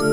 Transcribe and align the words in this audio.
Hello, 0.00 0.08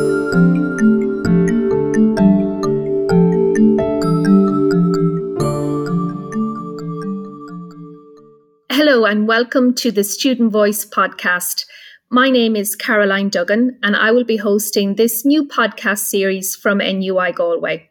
and 9.06 9.30
welcome 9.30 9.74
to 9.76 9.90
the 9.90 10.04
Student 10.04 10.52
Voice 10.52 10.86
podcast. 10.86 11.66
My 12.10 12.30
name 12.30 12.58
is 12.58 12.76
Caroline 12.76 13.30
Duggan, 13.30 13.80
and 13.82 13.96
I 13.96 14.12
will 14.12 14.26
be 14.26 14.36
hosting 14.36 14.96
this 14.96 15.24
new 15.24 15.46
podcast 15.46 16.00
series 16.00 16.54
from 16.54 16.80
NUI 16.80 17.32
Galway. 17.32 17.90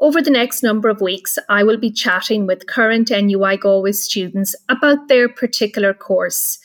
Over 0.00 0.22
the 0.22 0.30
next 0.30 0.62
number 0.62 0.88
of 0.88 1.00
weeks, 1.00 1.36
I 1.48 1.64
will 1.64 1.78
be 1.78 1.90
chatting 1.90 2.46
with 2.46 2.68
current 2.68 3.10
NUI 3.10 3.56
Galway 3.56 3.90
students 3.90 4.54
about 4.68 5.08
their 5.08 5.28
particular 5.28 5.92
course. 5.92 6.60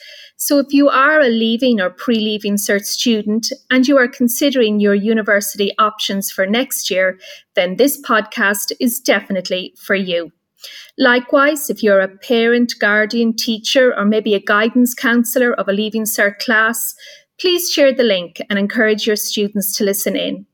So, 0.45 0.59
if 0.59 0.73
you 0.73 0.89
are 0.89 1.21
a 1.21 1.29
leaving 1.29 1.79
or 1.79 1.89
pre 1.89 2.15
leaving 2.15 2.57
cert 2.57 2.83
student 2.83 3.47
and 3.69 3.87
you 3.87 3.97
are 3.97 4.09
considering 4.09 4.81
your 4.81 4.93
university 4.93 5.71
options 5.79 6.29
for 6.29 6.45
next 6.45 6.91
year, 6.91 7.17
then 7.55 7.77
this 7.77 7.97
podcast 8.01 8.73
is 8.81 8.99
definitely 8.99 9.73
for 9.77 9.95
you. 9.95 10.33
Likewise, 10.97 11.69
if 11.69 11.81
you're 11.81 12.01
a 12.01 12.09
parent, 12.09 12.73
guardian, 12.77 13.33
teacher, 13.33 13.97
or 13.97 14.03
maybe 14.03 14.33
a 14.33 14.41
guidance 14.41 14.93
counsellor 14.93 15.53
of 15.53 15.69
a 15.69 15.71
Leaving 15.71 16.03
Cert 16.03 16.39
class, 16.39 16.93
please 17.39 17.71
share 17.71 17.93
the 17.93 18.03
link 18.03 18.41
and 18.49 18.59
encourage 18.59 19.07
your 19.07 19.15
students 19.15 19.73
to 19.77 19.85
listen 19.85 20.17
in. 20.17 20.45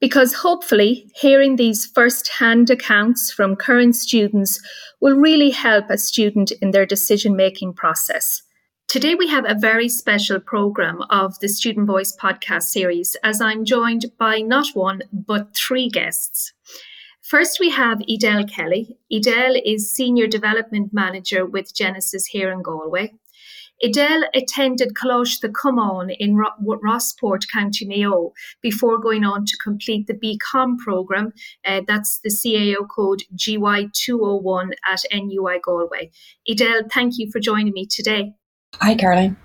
Because 0.00 0.34
hopefully, 0.34 1.08
hearing 1.14 1.54
these 1.54 1.86
first 1.86 2.26
hand 2.26 2.68
accounts 2.68 3.30
from 3.30 3.54
current 3.54 3.94
students 3.94 4.58
will 5.00 5.14
really 5.14 5.50
help 5.50 5.88
a 5.88 5.98
student 5.98 6.50
in 6.60 6.72
their 6.72 6.84
decision 6.84 7.36
making 7.36 7.74
process. 7.74 8.42
Today, 8.90 9.14
we 9.14 9.28
have 9.28 9.44
a 9.46 9.54
very 9.54 9.88
special 9.88 10.40
program 10.40 11.00
of 11.10 11.38
the 11.38 11.48
Student 11.48 11.86
Voice 11.86 12.12
podcast 12.20 12.64
series 12.64 13.16
as 13.22 13.40
I'm 13.40 13.64
joined 13.64 14.06
by 14.18 14.40
not 14.40 14.66
one, 14.74 15.02
but 15.12 15.54
three 15.54 15.88
guests. 15.88 16.52
First, 17.22 17.60
we 17.60 17.70
have 17.70 18.02
Edel 18.08 18.44
Kelly. 18.48 18.98
Edel 19.08 19.54
is 19.64 19.94
Senior 19.94 20.26
Development 20.26 20.90
Manager 20.92 21.46
with 21.46 21.72
Genesys 21.72 22.24
here 22.30 22.50
in 22.50 22.62
Galway. 22.62 23.12
Edel 23.80 24.24
attended 24.34 24.94
Coláiste 24.94 25.52
Chomáin 25.52 26.12
in 26.18 26.34
Rossport, 26.34 27.48
County 27.52 27.86
Mayo, 27.86 28.32
before 28.60 28.98
going 28.98 29.22
on 29.22 29.44
to 29.44 29.56
complete 29.62 30.08
the 30.08 30.14
BCom 30.14 30.78
programme. 30.78 31.32
Uh, 31.64 31.82
that's 31.86 32.18
the 32.24 32.28
CAO 32.28 32.88
code 32.88 33.22
GY201 33.36 34.72
at 34.84 35.00
NUI 35.12 35.60
Galway. 35.64 36.10
Edel, 36.48 36.82
thank 36.92 37.18
you 37.18 37.30
for 37.30 37.38
joining 37.38 37.72
me 37.72 37.86
today. 37.86 38.34
Hi, 38.76 38.94
Caroline. 38.94 39.36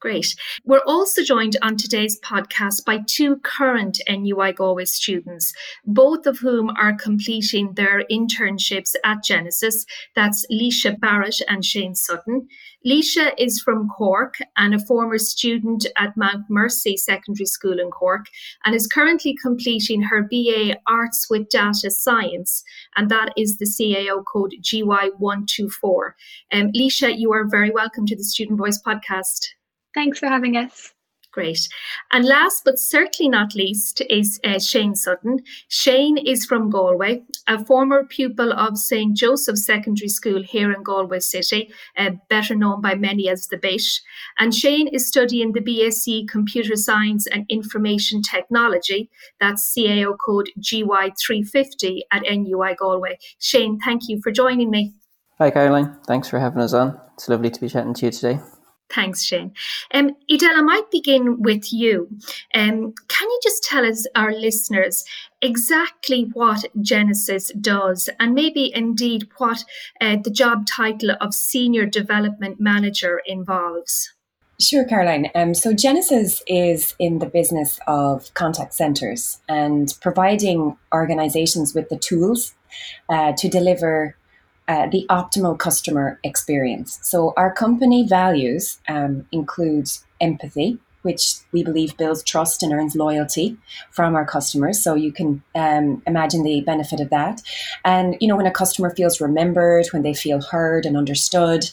Great. 0.00 0.34
We're 0.64 0.80
also 0.86 1.22
joined 1.22 1.58
on 1.60 1.76
today's 1.76 2.18
podcast 2.20 2.86
by 2.86 3.00
two 3.06 3.36
current 3.44 4.00
NUI 4.08 4.54
Galway 4.54 4.86
students, 4.86 5.52
both 5.84 6.26
of 6.26 6.38
whom 6.38 6.70
are 6.70 6.94
completing 6.94 7.74
their 7.74 8.04
internships 8.10 8.94
at 9.04 9.18
Genesys. 9.22 9.84
That's 10.16 10.46
Leisha 10.50 10.98
Barrett 10.98 11.42
and 11.48 11.62
Shane 11.62 11.94
Sutton. 11.94 12.48
Leisha 12.86 13.34
is 13.36 13.60
from 13.60 13.90
Cork 13.90 14.36
and 14.56 14.74
a 14.74 14.78
former 14.78 15.18
student 15.18 15.84
at 15.98 16.16
Mount 16.16 16.46
Mercy 16.48 16.96
Secondary 16.96 17.44
School 17.44 17.78
in 17.78 17.90
Cork 17.90 18.24
and 18.64 18.74
is 18.74 18.86
currently 18.86 19.36
completing 19.42 20.00
her 20.00 20.22
BA 20.22 20.78
Arts 20.86 21.26
with 21.28 21.50
Data 21.50 21.90
Science, 21.90 22.64
and 22.96 23.10
that 23.10 23.34
is 23.36 23.58
the 23.58 23.66
CAO 23.66 24.24
code 24.24 24.54
GY124. 24.62 26.12
Um, 26.54 26.72
Leisha, 26.72 27.14
you 27.14 27.34
are 27.34 27.46
very 27.46 27.70
welcome 27.70 28.06
to 28.06 28.16
the 28.16 28.24
Student 28.24 28.56
Voice 28.58 28.80
podcast. 28.80 29.50
Thanks 29.94 30.18
for 30.18 30.26
having 30.26 30.56
us. 30.56 30.92
Great. 31.32 31.68
And 32.12 32.24
last 32.24 32.64
but 32.64 32.78
certainly 32.78 33.28
not 33.28 33.54
least 33.54 34.02
is 34.10 34.40
uh, 34.44 34.58
Shane 34.58 34.96
Sutton. 34.96 35.38
Shane 35.68 36.18
is 36.18 36.44
from 36.44 36.70
Galway, 36.70 37.22
a 37.46 37.64
former 37.64 38.04
pupil 38.04 38.52
of 38.52 38.76
St. 38.76 39.16
Joseph 39.16 39.56
Secondary 39.56 40.08
School 40.08 40.42
here 40.42 40.72
in 40.72 40.82
Galway 40.82 41.20
City, 41.20 41.72
uh, 41.96 42.10
better 42.28 42.56
known 42.56 42.80
by 42.80 42.96
many 42.96 43.28
as 43.28 43.46
the 43.46 43.58
Bish. 43.58 44.00
And 44.40 44.52
Shane 44.52 44.88
is 44.88 45.06
studying 45.06 45.52
the 45.52 45.60
BSc 45.60 46.28
Computer 46.28 46.74
Science 46.74 47.28
and 47.28 47.46
Information 47.48 48.22
Technology. 48.22 49.08
That's 49.38 49.72
CAO 49.72 50.16
code 50.18 50.48
GY350 50.58 52.00
at 52.10 52.22
NUI 52.22 52.74
Galway. 52.74 53.18
Shane, 53.38 53.78
thank 53.78 54.08
you 54.08 54.20
for 54.20 54.32
joining 54.32 54.70
me. 54.70 54.94
Hi, 55.38 55.52
Caroline. 55.52 55.96
Thanks 56.08 56.28
for 56.28 56.40
having 56.40 56.60
us 56.60 56.72
on. 56.72 57.00
It's 57.14 57.28
lovely 57.28 57.50
to 57.50 57.60
be 57.60 57.68
chatting 57.68 57.94
to 57.94 58.06
you 58.06 58.12
today. 58.12 58.40
Thanks, 58.94 59.22
Shane. 59.22 59.52
Um, 59.94 60.16
Edel, 60.28 60.50
I 60.56 60.62
might 60.62 60.90
begin 60.90 61.40
with 61.42 61.72
you. 61.72 62.08
Um, 62.54 62.92
can 63.08 63.30
you 63.30 63.40
just 63.42 63.62
tell 63.64 63.86
us, 63.86 64.06
our 64.16 64.32
listeners, 64.32 65.04
exactly 65.42 66.28
what 66.32 66.64
Genesys 66.78 67.50
does 67.60 68.08
and 68.18 68.34
maybe 68.34 68.72
indeed 68.74 69.28
what 69.38 69.64
uh, 70.00 70.16
the 70.22 70.30
job 70.30 70.66
title 70.66 71.12
of 71.20 71.34
Senior 71.34 71.86
Development 71.86 72.60
Manager 72.60 73.20
involves? 73.26 74.12
Sure, 74.60 74.84
Caroline. 74.84 75.30
Um, 75.34 75.54
so 75.54 75.72
Genesys 75.72 76.42
is 76.46 76.94
in 76.98 77.18
the 77.18 77.26
business 77.26 77.78
of 77.86 78.32
contact 78.34 78.74
centers 78.74 79.40
and 79.48 79.94
providing 80.02 80.76
organizations 80.92 81.74
with 81.74 81.88
the 81.88 81.96
tools 81.96 82.54
uh, 83.08 83.32
to 83.38 83.48
deliver 83.48 84.16
uh, 84.70 84.86
the 84.86 85.04
optimal 85.10 85.58
customer 85.58 86.20
experience. 86.22 87.00
So 87.02 87.34
our 87.36 87.52
company 87.52 88.06
values 88.06 88.78
um, 88.86 89.26
includes 89.32 90.06
empathy, 90.20 90.78
which 91.02 91.36
we 91.52 91.64
believe 91.64 91.96
builds 91.96 92.22
trust 92.22 92.62
and 92.62 92.72
earns 92.72 92.94
loyalty 92.94 93.56
from 93.90 94.14
our 94.14 94.24
customers. 94.24 94.80
So 94.82 94.94
you 94.94 95.12
can 95.12 95.42
um, 95.54 96.02
imagine 96.06 96.42
the 96.42 96.60
benefit 96.62 97.00
of 97.00 97.10
that. 97.10 97.42
And 97.84 98.16
you 98.20 98.28
know, 98.28 98.36
when 98.36 98.46
a 98.46 98.50
customer 98.50 98.90
feels 98.94 99.20
remembered, 99.20 99.86
when 99.92 100.02
they 100.02 100.14
feel 100.14 100.40
heard 100.40 100.86
and 100.86 100.96
understood, 100.96 101.64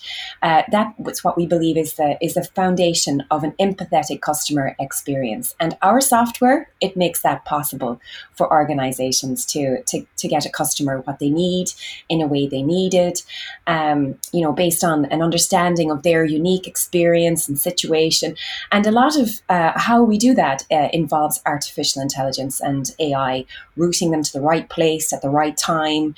uh, 0.41 0.63
that's 0.71 1.23
what 1.23 1.38
we 1.38 1.45
believe 1.45 1.77
is 1.77 1.93
the 1.93 2.17
is 2.21 2.35
the 2.35 2.43
foundation 2.43 3.23
of 3.31 3.43
an 3.43 3.53
empathetic 3.59 4.21
customer 4.21 4.75
experience. 4.79 5.55
And 5.59 5.77
our 5.81 6.01
software 6.01 6.69
it 6.81 6.95
makes 6.95 7.21
that 7.21 7.45
possible 7.45 7.99
for 8.33 8.51
organizations 8.51 9.45
to 9.47 9.83
to, 9.83 10.05
to 10.17 10.27
get 10.27 10.45
a 10.45 10.49
customer 10.49 11.01
what 11.01 11.19
they 11.19 11.29
need 11.29 11.71
in 12.09 12.21
a 12.21 12.27
way 12.27 12.47
they 12.47 12.61
need 12.61 12.94
it. 12.94 13.23
Um, 13.65 14.17
you 14.31 14.41
know, 14.41 14.53
based 14.53 14.83
on 14.83 15.05
an 15.05 15.21
understanding 15.21 15.91
of 15.91 16.03
their 16.03 16.23
unique 16.23 16.67
experience 16.67 17.47
and 17.47 17.59
situation, 17.59 18.35
and 18.71 18.85
a 18.85 18.91
lot 18.91 19.16
of 19.17 19.41
uh, 19.50 19.73
how 19.75 20.03
we 20.03 20.17
do 20.17 20.33
that 20.35 20.63
uh, 20.72 20.89
involves 20.94 21.41
artificial 21.45 22.01
intelligence 22.01 22.61
and 22.61 22.91
AI, 23.00 23.45
routing 23.75 24.11
them 24.11 24.23
to 24.23 24.33
the 24.33 24.41
right 24.41 24.69
place 24.69 25.11
at 25.11 25.22
the 25.22 25.29
right 25.29 25.57
time. 25.57 26.16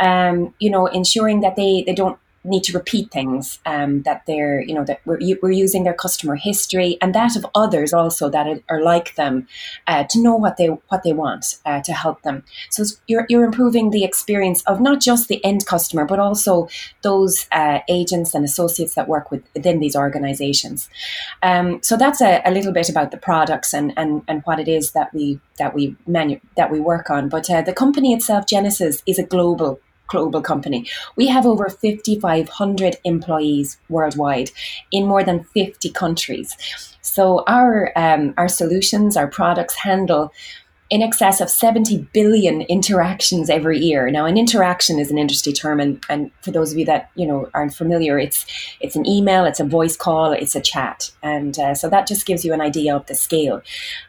Um, 0.00 0.54
you 0.58 0.70
know, 0.70 0.86
ensuring 0.86 1.40
that 1.40 1.56
they, 1.56 1.82
they 1.86 1.94
don't 1.94 2.18
need 2.46 2.64
to 2.64 2.72
repeat 2.72 3.10
things 3.10 3.58
um, 3.66 4.02
that 4.02 4.24
they're 4.26 4.60
you 4.60 4.74
know 4.74 4.84
that 4.84 5.00
we're, 5.04 5.18
we're 5.42 5.50
using 5.50 5.84
their 5.84 5.94
customer 5.94 6.36
history 6.36 6.98
and 7.00 7.14
that 7.14 7.36
of 7.36 7.46
others 7.54 7.92
also 7.92 8.28
that 8.28 8.62
are 8.68 8.82
like 8.82 9.14
them 9.16 9.46
uh, 9.86 10.04
to 10.04 10.20
know 10.20 10.36
what 10.36 10.56
they 10.56 10.66
what 10.66 11.02
they 11.02 11.12
want 11.12 11.56
uh, 11.66 11.80
to 11.82 11.92
help 11.92 12.22
them. 12.22 12.42
So 12.70 12.84
you're, 13.06 13.26
you're 13.28 13.44
improving 13.44 13.90
the 13.90 14.04
experience 14.04 14.62
of 14.64 14.80
not 14.80 15.00
just 15.00 15.28
the 15.28 15.44
end 15.44 15.66
customer 15.66 16.04
but 16.04 16.18
also 16.18 16.68
those 17.02 17.46
uh, 17.52 17.80
agents 17.88 18.34
and 18.34 18.44
associates 18.44 18.94
that 18.94 19.08
work 19.08 19.30
with, 19.30 19.42
within 19.54 19.80
these 19.80 19.96
organizations. 19.96 20.88
Um, 21.42 21.82
so 21.82 21.96
that's 21.96 22.20
a, 22.20 22.42
a, 22.44 22.50
little 22.50 22.72
bit 22.72 22.88
about 22.88 23.10
the 23.10 23.18
products 23.18 23.74
and, 23.74 23.92
and 23.96 24.22
and 24.28 24.42
what 24.44 24.58
it 24.58 24.68
is 24.68 24.92
that 24.92 25.12
we 25.12 25.40
that 25.58 25.74
we 25.74 25.96
manu- 26.06 26.40
that 26.56 26.70
we 26.70 26.80
work 26.80 27.10
on. 27.10 27.28
But 27.28 27.50
uh, 27.50 27.62
the 27.62 27.72
company 27.72 28.12
itself 28.14 28.46
Genesys 28.46 29.02
is 29.06 29.18
a 29.18 29.22
global 29.22 29.80
global 30.06 30.40
company. 30.40 30.88
We 31.16 31.26
have 31.28 31.46
over 31.46 31.68
5,500 31.68 32.96
employees 33.04 33.78
worldwide 33.88 34.50
in 34.92 35.06
more 35.06 35.24
than 35.24 35.44
50 35.44 35.90
countries. 35.90 36.56
So 37.02 37.44
our 37.46 37.92
um, 37.96 38.34
our 38.36 38.48
solutions, 38.48 39.16
our 39.16 39.28
products 39.28 39.76
handle 39.76 40.32
in 40.88 41.02
excess 41.02 41.40
of 41.40 41.50
70 41.50 42.08
billion 42.12 42.62
interactions 42.62 43.50
every 43.50 43.78
year. 43.78 44.08
Now, 44.10 44.24
an 44.24 44.38
interaction 44.38 45.00
is 45.00 45.10
an 45.10 45.18
industry 45.18 45.52
term, 45.52 45.80
and, 45.80 46.02
and 46.08 46.30
for 46.42 46.52
those 46.52 46.72
of 46.72 46.78
you 46.78 46.84
that 46.84 47.10
you 47.14 47.26
know 47.26 47.48
aren't 47.54 47.74
familiar, 47.74 48.18
it's 48.18 48.46
it's 48.80 48.96
an 48.96 49.06
email, 49.06 49.44
it's 49.44 49.60
a 49.60 49.64
voice 49.64 49.96
call, 49.96 50.32
it's 50.32 50.54
a 50.54 50.60
chat, 50.60 51.10
and 51.22 51.58
uh, 51.58 51.74
so 51.74 51.88
that 51.88 52.06
just 52.06 52.26
gives 52.26 52.44
you 52.44 52.52
an 52.52 52.60
idea 52.60 52.94
of 52.94 53.06
the 53.06 53.14
scale. 53.14 53.62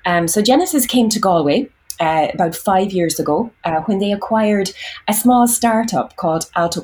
Um, 0.05 0.27
so 0.27 0.41
Genesys 0.41 0.87
came 0.87 1.09
to 1.09 1.19
Galway 1.19 1.69
uh, 1.99 2.27
about 2.33 2.55
five 2.55 2.91
years 2.91 3.19
ago 3.19 3.51
uh, 3.63 3.81
when 3.81 3.99
they 3.99 4.11
acquired 4.11 4.71
a 5.07 5.13
small 5.13 5.47
startup 5.47 6.15
called 6.15 6.49
Alto 6.55 6.81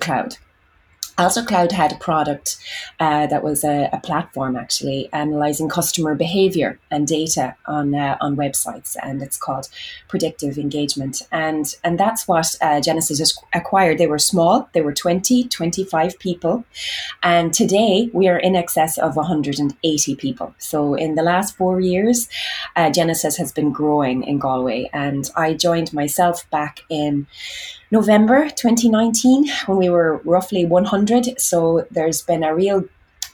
Alto 1.17 1.43
Cloud 1.43 1.71
had 1.71 1.91
a 1.91 1.97
product 1.97 2.57
uh, 2.99 3.27
that 3.27 3.43
was 3.43 3.63
a, 3.63 3.87
a, 3.93 3.99
platform 3.99 4.55
actually 4.55 5.09
analyzing 5.13 5.69
customer 5.69 6.15
behavior 6.15 6.79
and 6.89 7.07
data 7.07 7.55
on 7.67 7.93
uh, 7.93 8.17
on 8.19 8.35
websites, 8.35 8.95
and 9.03 9.21
it's 9.21 9.37
called 9.37 9.69
predictive 10.07 10.57
engagement. 10.57 11.21
And 11.31 11.75
and 11.83 11.99
that's 11.99 12.27
what 12.27 12.55
uh, 12.61 12.81
Genesys 12.81 13.37
acquired. 13.53 13.99
They 13.99 14.07
were 14.07 14.19
small; 14.19 14.69
they 14.73 14.81
were 14.81 14.93
20, 14.93 15.47
25 15.49 16.17
people, 16.17 16.65
and 17.21 17.53
today 17.53 18.09
we 18.11 18.27
are 18.27 18.39
in 18.39 18.55
excess 18.55 18.97
of 18.97 19.15
180 19.15 20.15
people. 20.15 20.55
So 20.57 20.95
in 20.95 21.13
the 21.13 21.23
last 21.23 21.55
four 21.55 21.79
years, 21.79 22.27
uh, 22.75 22.89
Genesys 22.89 23.37
has 23.37 23.51
been 23.51 23.71
growing 23.71 24.23
in 24.23 24.39
Galway, 24.39 24.89
and 24.93 25.29
I 25.35 25.53
joined 25.53 25.93
myself 25.93 26.49
back 26.49 26.79
in 26.89 27.27
November 27.93 28.49
2019 28.49 29.45
when 29.67 29.77
we 29.77 29.87
were 29.87 30.19
roughly 30.25 30.65
100. 30.65 31.39
So 31.39 31.85
there's 31.91 32.23
been 32.23 32.43
a 32.43 32.55
real 32.55 32.85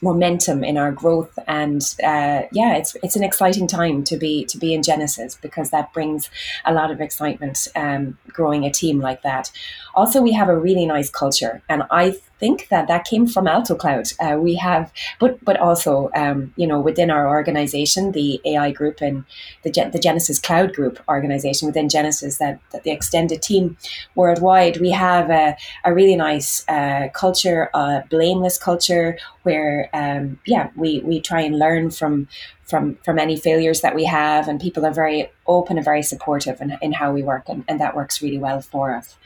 momentum 0.02 0.62
in 0.62 0.76
our 0.76 0.92
growth 0.92 1.38
and 1.46 1.82
uh, 2.02 2.42
yeah 2.52 2.74
it's 2.74 2.96
it's 3.02 3.16
an 3.16 3.22
exciting 3.22 3.66
time 3.66 4.02
to 4.02 4.16
be 4.16 4.44
to 4.46 4.56
be 4.58 4.72
in 4.72 4.80
Genesys 4.80 5.40
because 5.40 5.70
that 5.70 5.92
brings 5.92 6.30
a 6.64 6.72
lot 6.72 6.90
of 6.90 7.00
excitement 7.00 7.68
um, 7.76 8.18
growing 8.28 8.64
a 8.64 8.70
team 8.70 8.98
like 8.98 9.22
that 9.22 9.50
also 9.94 10.22
we 10.22 10.32
have 10.32 10.48
a 10.48 10.58
really 10.58 10.86
nice 10.86 11.10
culture 11.10 11.60
and 11.68 11.82
i 11.90 12.16
think 12.40 12.68
that 12.68 12.88
that 12.88 13.04
came 13.04 13.26
from 13.26 13.46
Alto 13.46 13.74
Cloud. 13.74 14.06
Uh, 14.18 14.36
we 14.40 14.54
have, 14.56 14.92
but 15.20 15.42
but 15.44 15.58
also, 15.60 16.10
um, 16.16 16.52
you 16.56 16.66
know, 16.66 16.80
within 16.80 17.10
our 17.10 17.28
organization, 17.28 18.12
the 18.12 18.40
AI 18.44 18.72
group 18.72 19.00
and 19.00 19.24
the 19.62 19.70
the 19.70 20.00
Genesys 20.00 20.42
Cloud 20.42 20.74
Group 20.74 20.98
organization 21.08 21.66
within 21.66 21.88
Genesys, 21.88 22.38
that, 22.38 22.58
that 22.72 22.82
the 22.82 22.90
extended 22.90 23.42
team 23.42 23.76
worldwide, 24.14 24.78
we 24.80 24.90
have 24.90 25.30
a, 25.30 25.56
a 25.84 25.94
really 25.94 26.16
nice 26.16 26.64
uh, 26.68 27.08
culture, 27.12 27.70
a 27.74 28.02
blameless 28.10 28.58
culture 28.58 29.18
where, 29.42 29.88
um, 29.92 30.38
yeah, 30.46 30.70
we 30.76 31.00
we 31.00 31.20
try 31.20 31.40
and 31.42 31.58
learn 31.58 31.90
from 31.90 32.26
from 32.70 32.94
from 33.04 33.18
any 33.18 33.36
failures 33.36 33.80
that 33.80 33.94
we 33.94 34.04
have 34.04 34.48
and 34.48 34.60
people 34.60 34.86
are 34.86 34.92
very 34.92 35.30
open 35.46 35.76
and 35.76 35.84
very 35.84 36.02
supportive 36.02 36.60
in, 36.60 36.78
in 36.80 36.92
how 36.92 37.12
we 37.12 37.22
work 37.22 37.48
and, 37.48 37.64
and 37.68 37.80
that 37.80 37.96
works 37.96 38.22
really 38.22 38.38
well 38.38 38.60
for 38.60 38.94
us. 38.94 39.16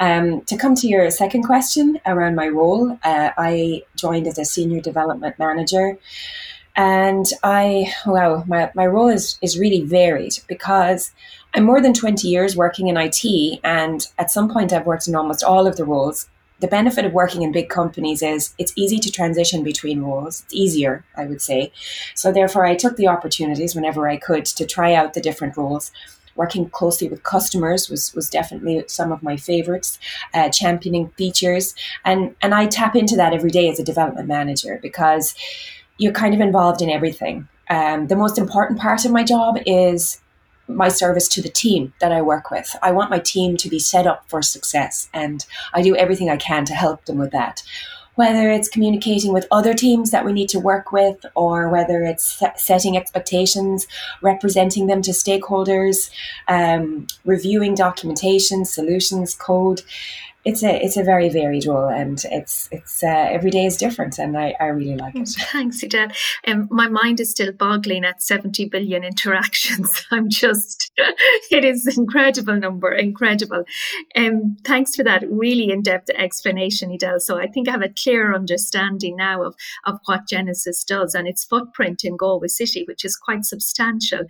Um, 0.00 0.40
to 0.42 0.56
come 0.56 0.74
to 0.76 0.88
your 0.88 1.10
second 1.10 1.42
question 1.42 2.00
around 2.06 2.34
my 2.34 2.48
role 2.48 2.98
uh, 3.04 3.30
i 3.36 3.82
joined 3.94 4.26
as 4.26 4.38
a 4.38 4.44
senior 4.44 4.80
development 4.80 5.38
manager 5.38 5.98
and 6.74 7.26
i 7.42 7.92
wow 8.06 8.44
my, 8.46 8.70
my 8.74 8.86
role 8.86 9.08
is 9.08 9.38
is 9.42 9.58
really 9.58 9.82
varied 9.82 10.38
because 10.48 11.12
i'm 11.54 11.64
more 11.64 11.80
than 11.80 11.92
20 11.92 12.28
years 12.28 12.56
working 12.56 12.88
in 12.88 12.96
it 12.96 13.60
and 13.62 14.08
at 14.18 14.30
some 14.30 14.50
point 14.50 14.72
i've 14.72 14.86
worked 14.86 15.08
in 15.08 15.14
almost 15.14 15.44
all 15.44 15.66
of 15.66 15.76
the 15.76 15.84
roles 15.84 16.28
the 16.60 16.68
benefit 16.68 17.04
of 17.04 17.12
working 17.12 17.42
in 17.42 17.52
big 17.52 17.68
companies 17.68 18.22
is 18.22 18.54
it's 18.58 18.72
easy 18.76 18.98
to 18.98 19.10
transition 19.10 19.62
between 19.62 20.02
roles. 20.02 20.42
It's 20.42 20.54
easier, 20.54 21.04
I 21.16 21.26
would 21.26 21.42
say. 21.42 21.72
So 22.14 22.32
therefore, 22.32 22.64
I 22.64 22.74
took 22.74 22.96
the 22.96 23.08
opportunities 23.08 23.74
whenever 23.74 24.08
I 24.08 24.16
could 24.16 24.46
to 24.46 24.66
try 24.66 24.94
out 24.94 25.14
the 25.14 25.20
different 25.20 25.56
roles. 25.56 25.92
Working 26.34 26.68
closely 26.68 27.08
with 27.08 27.22
customers 27.22 27.88
was 27.88 28.14
was 28.14 28.28
definitely 28.28 28.84
some 28.88 29.10
of 29.10 29.22
my 29.22 29.36
favorites. 29.36 29.98
Uh, 30.34 30.50
championing 30.50 31.08
features, 31.16 31.74
and 32.04 32.34
and 32.42 32.54
I 32.54 32.66
tap 32.66 32.94
into 32.94 33.16
that 33.16 33.32
every 33.32 33.50
day 33.50 33.70
as 33.70 33.80
a 33.80 33.84
development 33.84 34.28
manager 34.28 34.78
because 34.82 35.34
you're 35.98 36.12
kind 36.12 36.34
of 36.34 36.40
involved 36.40 36.82
in 36.82 36.90
everything. 36.90 37.48
Um, 37.70 38.08
the 38.08 38.16
most 38.16 38.38
important 38.38 38.78
part 38.78 39.04
of 39.04 39.12
my 39.12 39.24
job 39.24 39.56
is 39.66 40.20
my 40.68 40.88
service 40.88 41.28
to 41.28 41.42
the 41.42 41.48
team 41.48 41.92
that 42.00 42.12
I 42.12 42.22
work 42.22 42.50
with. 42.50 42.74
I 42.82 42.92
want 42.92 43.10
my 43.10 43.18
team 43.18 43.56
to 43.58 43.68
be 43.68 43.78
set 43.78 44.06
up 44.06 44.28
for 44.28 44.42
success, 44.42 45.08
and 45.12 45.44
I 45.72 45.82
do 45.82 45.96
everything 45.96 46.30
I 46.30 46.36
can 46.36 46.64
to 46.66 46.74
help 46.74 47.04
them 47.04 47.18
with 47.18 47.32
that. 47.32 47.62
Whether 48.14 48.50
it's 48.50 48.70
communicating 48.70 49.34
with 49.34 49.46
other 49.50 49.74
teams 49.74 50.10
that 50.10 50.24
we 50.24 50.32
need 50.32 50.48
to 50.48 50.58
work 50.58 50.90
with, 50.90 51.26
or 51.34 51.68
whether 51.68 52.02
it's 52.02 52.42
setting 52.56 52.96
expectations, 52.96 53.86
representing 54.22 54.86
them 54.86 55.02
to 55.02 55.10
stakeholders, 55.10 56.10
um, 56.48 57.06
reviewing 57.26 57.74
documentation, 57.74 58.64
solutions, 58.64 59.34
code 59.34 59.82
it's 60.46 60.62
a 60.62 60.82
it's 60.82 60.96
a 60.96 61.02
very 61.02 61.28
varied 61.28 61.66
role 61.66 61.88
and 61.88 62.22
it's 62.30 62.68
it's 62.70 63.02
uh, 63.02 63.08
every 63.08 63.50
day 63.50 63.64
is 63.66 63.76
different 63.76 64.16
and 64.16 64.38
I, 64.38 64.54
I 64.60 64.66
really 64.66 64.96
like 64.96 65.16
it. 65.16 65.28
Thanks, 65.52 65.82
Edel. 65.82 66.08
Um, 66.46 66.68
my 66.70 66.86
mind 66.86 67.18
is 67.18 67.32
still 67.32 67.50
boggling 67.52 68.04
at 68.04 68.22
70 68.22 68.66
billion 68.66 69.02
interactions. 69.02 70.06
I'm 70.12 70.30
just 70.30 70.92
it 71.50 71.64
is 71.64 71.86
an 71.86 71.94
incredible 72.04 72.56
number, 72.56 72.92
incredible. 72.92 73.64
Um, 74.14 74.56
thanks 74.64 74.94
for 74.94 75.02
that 75.02 75.24
really 75.28 75.72
in-depth 75.72 76.10
explanation, 76.10 76.92
Edel. 76.92 77.18
So 77.18 77.38
I 77.38 77.48
think 77.48 77.68
I 77.68 77.72
have 77.72 77.82
a 77.82 77.88
clear 77.88 78.32
understanding 78.32 79.16
now 79.16 79.42
of, 79.42 79.56
of 79.84 79.98
what 80.04 80.28
Genesys 80.32 80.86
does 80.86 81.16
and 81.16 81.26
its 81.26 81.44
footprint 81.44 82.04
in 82.04 82.16
Galway 82.16 82.48
City, 82.48 82.84
which 82.86 83.04
is 83.04 83.16
quite 83.16 83.44
substantial. 83.44 84.20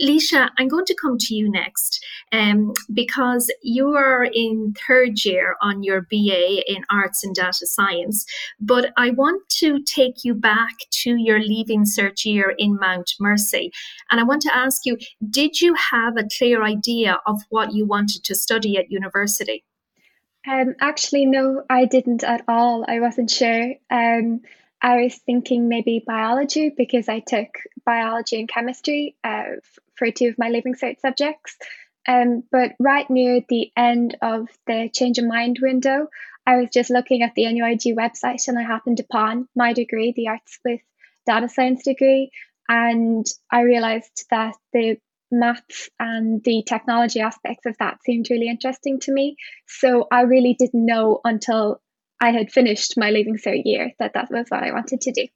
Leisha, 0.00 0.50
I'm 0.58 0.68
going 0.68 0.84
to 0.84 0.96
come 1.00 1.16
to 1.18 1.34
you 1.34 1.50
next 1.50 2.04
um, 2.32 2.72
because 2.92 3.52
you 3.62 3.94
are 3.94 4.24
in 4.24 4.74
third 4.86 5.24
year 5.24 5.56
on 5.60 5.82
your 5.82 6.02
BA 6.02 6.62
in 6.72 6.84
Arts 6.90 7.24
and 7.24 7.34
Data 7.34 7.66
Science, 7.66 8.24
but 8.60 8.92
I 8.96 9.10
want 9.10 9.48
to 9.58 9.82
take 9.82 10.24
you 10.24 10.34
back 10.34 10.74
to 11.02 11.16
your 11.16 11.40
Leaving 11.40 11.84
Cert 11.84 12.24
year 12.24 12.54
in 12.58 12.78
Mount 12.78 13.12
Mercy. 13.18 13.72
And 14.10 14.20
I 14.20 14.24
want 14.24 14.42
to 14.42 14.56
ask 14.56 14.86
you 14.86 14.98
did 15.30 15.60
you 15.60 15.74
have 15.74 16.16
a 16.16 16.28
clear 16.36 16.62
idea 16.62 17.18
of 17.26 17.40
what 17.50 17.72
you 17.72 17.86
wanted 17.86 18.24
to 18.24 18.34
study 18.34 18.76
at 18.76 18.90
university? 18.90 19.64
Um, 20.46 20.74
actually, 20.80 21.26
no, 21.26 21.64
I 21.68 21.84
didn't 21.84 22.24
at 22.24 22.42
all. 22.48 22.84
I 22.88 23.00
wasn't 23.00 23.30
sure. 23.30 23.74
Um, 23.90 24.40
I 24.80 25.02
was 25.02 25.16
thinking 25.16 25.68
maybe 25.68 26.02
biology 26.06 26.72
because 26.76 27.08
I 27.08 27.20
took 27.20 27.48
biology 27.84 28.38
and 28.38 28.48
chemistry 28.48 29.16
uh, 29.24 29.56
for 29.96 30.10
two 30.10 30.28
of 30.28 30.38
my 30.38 30.48
Leaving 30.48 30.74
Cert 30.74 31.00
subjects. 31.00 31.56
Um, 32.06 32.44
but 32.50 32.72
right 32.78 33.08
near 33.10 33.42
the 33.48 33.70
end 33.76 34.16
of 34.22 34.48
the 34.66 34.88
change 34.94 35.18
of 35.18 35.26
mind 35.26 35.58
window, 35.60 36.08
I 36.46 36.56
was 36.56 36.70
just 36.72 36.90
looking 36.90 37.22
at 37.22 37.34
the 37.34 37.44
NUIG 37.44 37.96
website 37.96 38.46
and 38.48 38.58
I 38.58 38.62
happened 38.62 39.00
upon 39.00 39.48
my 39.54 39.72
degree, 39.72 40.12
the 40.16 40.28
Arts 40.28 40.58
with 40.64 40.80
Data 41.26 41.48
Science 41.48 41.82
degree, 41.84 42.30
and 42.68 43.26
I 43.50 43.62
realized 43.62 44.24
that 44.30 44.54
the 44.72 44.98
maths 45.30 45.90
and 45.98 46.42
the 46.44 46.62
technology 46.66 47.20
aspects 47.20 47.66
of 47.66 47.76
that 47.78 48.02
seemed 48.04 48.28
really 48.30 48.48
interesting 48.48 49.00
to 49.00 49.12
me. 49.12 49.36
So 49.66 50.06
I 50.10 50.22
really 50.22 50.54
didn't 50.54 50.86
know 50.86 51.20
until 51.24 51.82
I 52.20 52.32
had 52.32 52.52
finished 52.52 52.98
my 52.98 53.10
Leaving 53.10 53.36
Cert 53.36 53.62
year 53.64 53.92
that 53.98 54.14
that 54.14 54.30
was 54.30 54.46
what 54.48 54.62
I 54.62 54.72
wanted 54.72 55.00
to 55.02 55.12
do. 55.12 55.26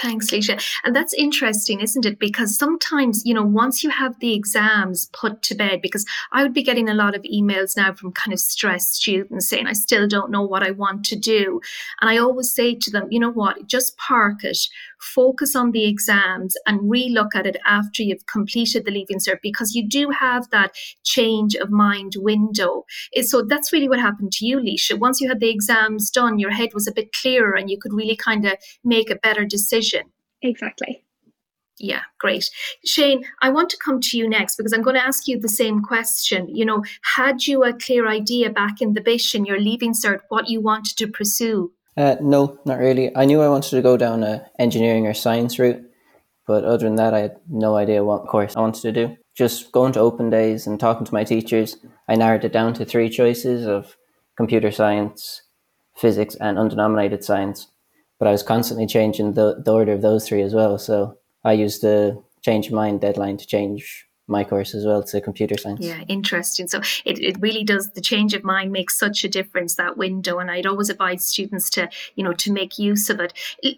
Thanks, 0.00 0.30
Leisha. 0.30 0.62
And 0.84 0.94
that's 0.94 1.12
interesting, 1.14 1.80
isn't 1.80 2.06
it? 2.06 2.20
Because 2.20 2.56
sometimes, 2.56 3.22
you 3.26 3.34
know, 3.34 3.42
once 3.44 3.82
you 3.82 3.90
have 3.90 4.18
the 4.20 4.32
exams 4.32 5.10
put 5.12 5.42
to 5.42 5.56
bed, 5.56 5.82
because 5.82 6.06
I 6.30 6.44
would 6.44 6.54
be 6.54 6.62
getting 6.62 6.88
a 6.88 6.94
lot 6.94 7.16
of 7.16 7.22
emails 7.22 7.76
now 7.76 7.92
from 7.94 8.12
kind 8.12 8.32
of 8.32 8.38
stressed 8.38 8.94
students 8.94 9.48
saying, 9.48 9.66
I 9.66 9.72
still 9.72 10.06
don't 10.06 10.30
know 10.30 10.42
what 10.42 10.62
I 10.62 10.70
want 10.70 11.04
to 11.06 11.16
do. 11.16 11.60
And 12.00 12.08
I 12.08 12.16
always 12.18 12.54
say 12.54 12.76
to 12.76 12.90
them, 12.92 13.08
you 13.10 13.18
know 13.18 13.32
what, 13.32 13.66
just 13.66 13.96
park 13.96 14.44
it, 14.44 14.58
focus 15.00 15.56
on 15.56 15.72
the 15.72 15.88
exams 15.88 16.56
and 16.66 16.80
relook 16.80 17.30
at 17.34 17.46
it 17.46 17.56
after 17.66 18.04
you've 18.04 18.26
completed 18.26 18.84
the 18.84 18.92
Leaving 18.92 19.18
Cert, 19.18 19.38
because 19.42 19.74
you 19.74 19.88
do 19.88 20.10
have 20.10 20.48
that 20.50 20.76
change 21.02 21.56
of 21.56 21.70
mind 21.70 22.12
window. 22.18 22.84
So 23.22 23.42
that's 23.42 23.72
really 23.72 23.88
what 23.88 23.98
happened 23.98 24.30
to 24.32 24.46
you, 24.46 24.58
Leisha. 24.58 24.96
Once 24.96 25.20
you 25.20 25.28
had 25.28 25.40
the 25.40 25.50
exams 25.50 26.08
done, 26.08 26.38
your 26.38 26.52
head 26.52 26.68
was 26.72 26.86
a 26.86 26.92
bit 26.92 27.12
clearer 27.12 27.54
and 27.54 27.68
you 27.68 27.78
could 27.80 27.92
really 27.92 28.16
kind 28.16 28.44
of 28.44 28.54
make 28.84 29.10
a 29.10 29.16
better 29.16 29.44
decision 29.44 29.87
vision. 29.88 30.10
Exactly. 30.42 31.04
Yeah, 31.80 32.02
great. 32.18 32.50
Shane, 32.84 33.24
I 33.40 33.50
want 33.50 33.70
to 33.70 33.78
come 33.84 34.00
to 34.00 34.18
you 34.18 34.28
next 34.28 34.56
because 34.56 34.72
I'm 34.72 34.82
going 34.82 34.96
to 34.96 35.06
ask 35.06 35.28
you 35.28 35.38
the 35.38 35.48
same 35.48 35.80
question. 35.80 36.48
You 36.48 36.64
know, 36.64 36.82
had 37.14 37.46
you 37.46 37.62
a 37.62 37.72
clear 37.72 38.08
idea 38.08 38.50
back 38.50 38.80
in 38.80 38.94
the 38.94 39.00
Bish 39.00 39.32
and 39.34 39.46
your 39.46 39.60
Leaving 39.60 39.94
Cert 39.94 40.20
what 40.28 40.48
you 40.48 40.60
wanted 40.60 40.96
to 40.96 41.06
pursue? 41.06 41.72
Uh, 41.96 42.16
no, 42.20 42.58
not 42.64 42.78
really. 42.78 43.14
I 43.16 43.24
knew 43.24 43.40
I 43.40 43.48
wanted 43.48 43.70
to 43.70 43.82
go 43.82 43.96
down 43.96 44.24
a 44.24 44.46
engineering 44.58 45.06
or 45.06 45.14
science 45.14 45.58
route, 45.58 45.84
but 46.48 46.64
other 46.64 46.84
than 46.84 46.96
that, 46.96 47.14
I 47.14 47.20
had 47.20 47.36
no 47.48 47.76
idea 47.76 48.04
what 48.04 48.26
course 48.26 48.56
I 48.56 48.60
wanted 48.60 48.82
to 48.82 48.92
do. 48.92 49.16
Just 49.36 49.70
going 49.70 49.92
to 49.92 50.00
open 50.00 50.30
days 50.30 50.66
and 50.66 50.80
talking 50.80 51.06
to 51.06 51.14
my 51.14 51.22
teachers, 51.22 51.76
I 52.08 52.16
narrowed 52.16 52.44
it 52.44 52.52
down 52.52 52.74
to 52.74 52.84
three 52.84 53.08
choices 53.08 53.66
of 53.66 53.96
computer 54.36 54.72
science, 54.72 55.42
physics, 55.96 56.34
and 56.40 56.58
undenominated 56.58 57.22
science 57.22 57.68
but 58.18 58.28
I 58.28 58.32
was 58.32 58.42
constantly 58.42 58.86
changing 58.86 59.34
the, 59.34 59.62
the 59.64 59.72
order 59.72 59.92
of 59.92 60.02
those 60.02 60.28
three 60.28 60.42
as 60.42 60.54
well. 60.54 60.78
So 60.78 61.18
I 61.44 61.52
used 61.52 61.82
the 61.82 62.22
change 62.42 62.70
mind 62.70 63.00
deadline 63.00 63.36
to 63.38 63.46
change 63.46 64.08
my 64.28 64.44
course 64.44 64.74
as 64.74 64.84
well 64.84 65.02
to 65.02 65.20
computer 65.20 65.56
science. 65.56 65.84
Yeah, 65.84 66.02
interesting. 66.06 66.68
So 66.68 66.80
it, 67.04 67.18
it 67.18 67.40
really 67.40 67.64
does 67.64 67.90
the 67.92 68.00
change 68.00 68.34
of 68.34 68.44
mind 68.44 68.70
makes 68.70 68.98
such 68.98 69.24
a 69.24 69.28
difference 69.28 69.76
that 69.76 69.96
window. 69.96 70.38
And 70.38 70.50
I'd 70.50 70.66
always 70.66 70.90
advise 70.90 71.24
students 71.24 71.70
to, 71.70 71.88
you 72.14 72.22
know, 72.22 72.34
to 72.34 72.52
make 72.52 72.78
use 72.78 73.08
of 73.08 73.20
it. 73.20 73.32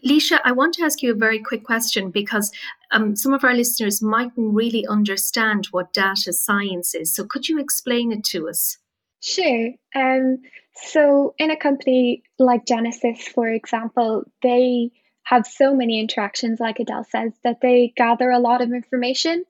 Leisha, 0.04 0.40
I 0.44 0.52
want 0.52 0.74
to 0.74 0.82
ask 0.82 1.02
you 1.02 1.12
a 1.12 1.16
very 1.16 1.38
quick 1.38 1.64
question 1.64 2.10
because 2.10 2.50
um, 2.90 3.14
some 3.14 3.32
of 3.32 3.44
our 3.44 3.54
listeners 3.54 4.02
mightn't 4.02 4.54
really 4.54 4.84
understand 4.88 5.66
what 5.70 5.92
data 5.92 6.32
science 6.32 6.94
is. 6.94 7.14
So 7.14 7.24
could 7.24 7.48
you 7.48 7.60
explain 7.60 8.10
it 8.10 8.24
to 8.24 8.48
us? 8.48 8.76
Sure. 9.20 9.72
Um, 9.94 10.38
so, 10.74 11.34
in 11.38 11.50
a 11.50 11.56
company 11.56 12.22
like 12.38 12.64
Genesys, 12.64 13.20
for 13.20 13.48
example, 13.48 14.24
they 14.42 14.90
have 15.24 15.46
so 15.46 15.74
many 15.74 16.00
interactions, 16.00 16.58
like 16.58 16.80
Edel 16.80 17.04
says, 17.04 17.32
that 17.44 17.60
they 17.60 17.92
gather 17.96 18.30
a 18.30 18.38
lot 18.38 18.62
of 18.62 18.72
information. 18.72 19.44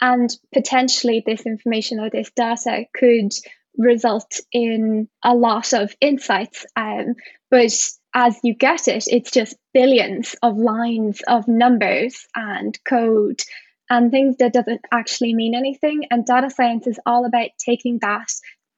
And 0.00 0.30
potentially, 0.52 1.22
this 1.24 1.46
information 1.46 1.98
or 1.98 2.10
this 2.10 2.30
data 2.30 2.84
could 2.94 3.32
result 3.76 4.40
in 4.52 5.08
a 5.22 5.34
lot 5.34 5.72
of 5.72 5.94
insights. 6.00 6.64
Um, 6.76 7.14
but 7.50 7.72
as 8.14 8.38
you 8.42 8.54
get 8.54 8.88
it, 8.88 9.04
it's 9.08 9.30
just 9.30 9.56
billions 9.74 10.36
of 10.42 10.56
lines 10.56 11.20
of 11.26 11.48
numbers 11.48 12.26
and 12.34 12.78
code 12.88 13.42
and 13.90 14.10
things 14.10 14.36
that 14.38 14.52
doesn't 14.52 14.80
actually 14.92 15.34
mean 15.34 15.54
anything. 15.54 16.06
And 16.10 16.24
data 16.24 16.50
science 16.50 16.86
is 16.86 16.98
all 17.06 17.24
about 17.24 17.50
taking 17.58 17.98
that 18.00 18.28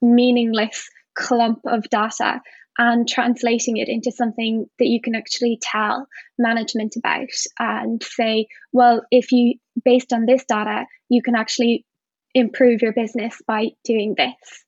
meaningless 0.01 0.89
clump 1.15 1.61
of 1.67 1.89
data 1.91 2.41
and 2.79 3.09
translating 3.09 3.77
it 3.77 3.89
into 3.89 4.13
something 4.13 4.67
that 4.79 4.87
you 4.87 5.01
can 5.01 5.17
actually 5.17 5.59
tell 5.61 6.07
management 6.39 6.95
about 6.97 7.29
and 7.59 8.03
say, 8.03 8.47
well, 8.73 9.03
if 9.11 9.33
you, 9.33 9.55
based 9.85 10.13
on 10.13 10.27
this 10.27 10.45
data, 10.49 10.87
you 11.09 11.21
can 11.21 11.35
actually 11.35 11.85
improve 12.35 12.83
your 12.83 12.93
business 12.93 13.37
by 13.47 13.71
doing 13.85 14.15
this. 14.17 14.65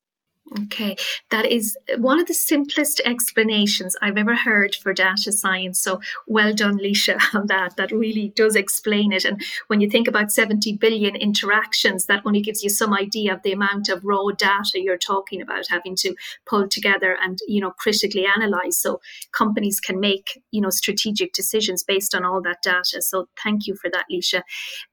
Okay, 0.58 0.96
that 1.30 1.46
is 1.46 1.76
one 1.98 2.18
of 2.18 2.26
the 2.26 2.34
simplest 2.34 3.00
explanations 3.04 3.94
I've 4.02 4.16
ever 4.16 4.34
heard 4.34 4.74
for 4.74 4.92
data 4.92 5.30
science. 5.30 5.80
So 5.80 6.00
well 6.26 6.52
done, 6.52 6.76
Leisha, 6.76 7.20
on 7.34 7.46
that. 7.46 7.76
That 7.76 7.92
really 7.92 8.32
does 8.34 8.56
explain 8.56 9.12
it. 9.12 9.24
And 9.24 9.40
when 9.68 9.80
you 9.80 9.88
think 9.88 10.08
about 10.08 10.32
70 10.32 10.76
billion 10.78 11.14
interactions, 11.14 12.06
that 12.06 12.22
only 12.26 12.40
gives 12.40 12.64
you 12.64 12.68
some 12.68 12.92
idea 12.92 13.32
of 13.32 13.42
the 13.42 13.52
amount 13.52 13.88
of 13.88 14.04
raw 14.04 14.30
data 14.36 14.80
you're 14.80 14.98
talking 14.98 15.40
about 15.40 15.68
having 15.68 15.94
to 15.96 16.16
pull 16.46 16.66
together 16.66 17.16
and, 17.22 17.38
you 17.46 17.60
know, 17.60 17.70
critically 17.70 18.26
analyze. 18.26 18.76
So 18.76 19.00
companies 19.30 19.78
can 19.78 20.00
make, 20.00 20.42
you 20.50 20.60
know, 20.60 20.70
strategic 20.70 21.32
decisions 21.32 21.84
based 21.84 22.12
on 22.12 22.24
all 22.24 22.42
that 22.42 22.62
data. 22.62 23.02
So 23.02 23.28
thank 23.44 23.68
you 23.68 23.76
for 23.76 23.88
that, 23.90 24.06
Leisha. 24.12 24.42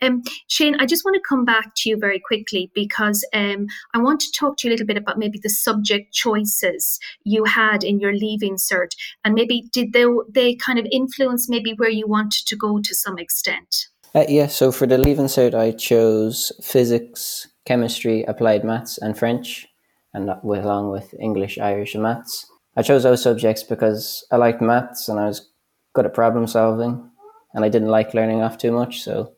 Um, 0.04 0.22
Shane, 0.48 0.75
I 0.80 0.86
just 0.86 1.04
want 1.04 1.16
to 1.16 1.27
come 1.27 1.46
back 1.46 1.74
to 1.77 1.89
you 1.89 1.98
very 1.98 2.20
quickly 2.20 2.70
because 2.75 3.25
um, 3.34 3.66
I 3.96 3.98
want 3.98 4.20
to 4.20 4.32
talk 4.32 4.58
to 4.58 4.68
you 4.68 4.72
a 4.72 4.74
little 4.74 4.86
bit 4.86 4.98
about 4.98 5.18
maybe 5.18 5.37
the 5.38 5.48
the 5.48 5.53
subject 5.53 6.13
choices 6.13 7.00
you 7.24 7.46
had 7.46 7.84
in 7.84 8.00
your 8.00 8.13
leaving 8.13 8.58
cert? 8.58 8.91
And 9.24 9.34
maybe 9.34 9.70
did 9.72 9.94
they 9.94 10.06
they 10.29 10.56
kind 10.56 10.79
of 10.79 10.86
influence 10.91 11.50
maybe 11.50 11.74
where 11.74 11.89
you 11.89 12.08
wanted 12.08 12.46
to 12.48 12.56
go 12.56 12.82
to 12.82 12.96
some 12.96 13.17
extent? 13.17 13.88
Uh, 14.15 14.25
yeah 14.29 14.48
so 14.48 14.72
for 14.72 14.88
the 14.88 14.98
leaving 14.98 15.25
cert 15.25 15.53
i 15.53 15.70
chose 15.70 16.51
physics 16.63 17.48
chemistry 17.65 18.24
applied 18.24 18.63
maths 18.63 18.98
and 18.98 19.17
french 19.17 19.67
and 20.13 20.29
that 20.29 20.44
with, 20.46 20.63
along 20.63 20.89
with 20.89 21.13
english 21.20 21.58
irish 21.60 21.94
and 21.94 22.03
maths. 22.03 22.46
I 22.77 22.84
chose 22.84 23.03
those 23.03 23.22
subjects 23.22 23.63
because 23.63 24.25
i 24.32 24.38
liked 24.38 24.62
maths 24.62 25.10
and 25.10 25.20
i 25.20 25.27
was 25.27 25.50
good 25.94 26.06
at 26.06 26.13
problem 26.13 26.48
solving 26.48 27.12
and 27.53 27.65
i 27.65 27.70
didn't 27.70 27.89
like 27.89 28.13
learning 28.13 28.41
off 28.41 28.58
too 28.58 28.72
much 28.72 29.03
so 29.03 29.34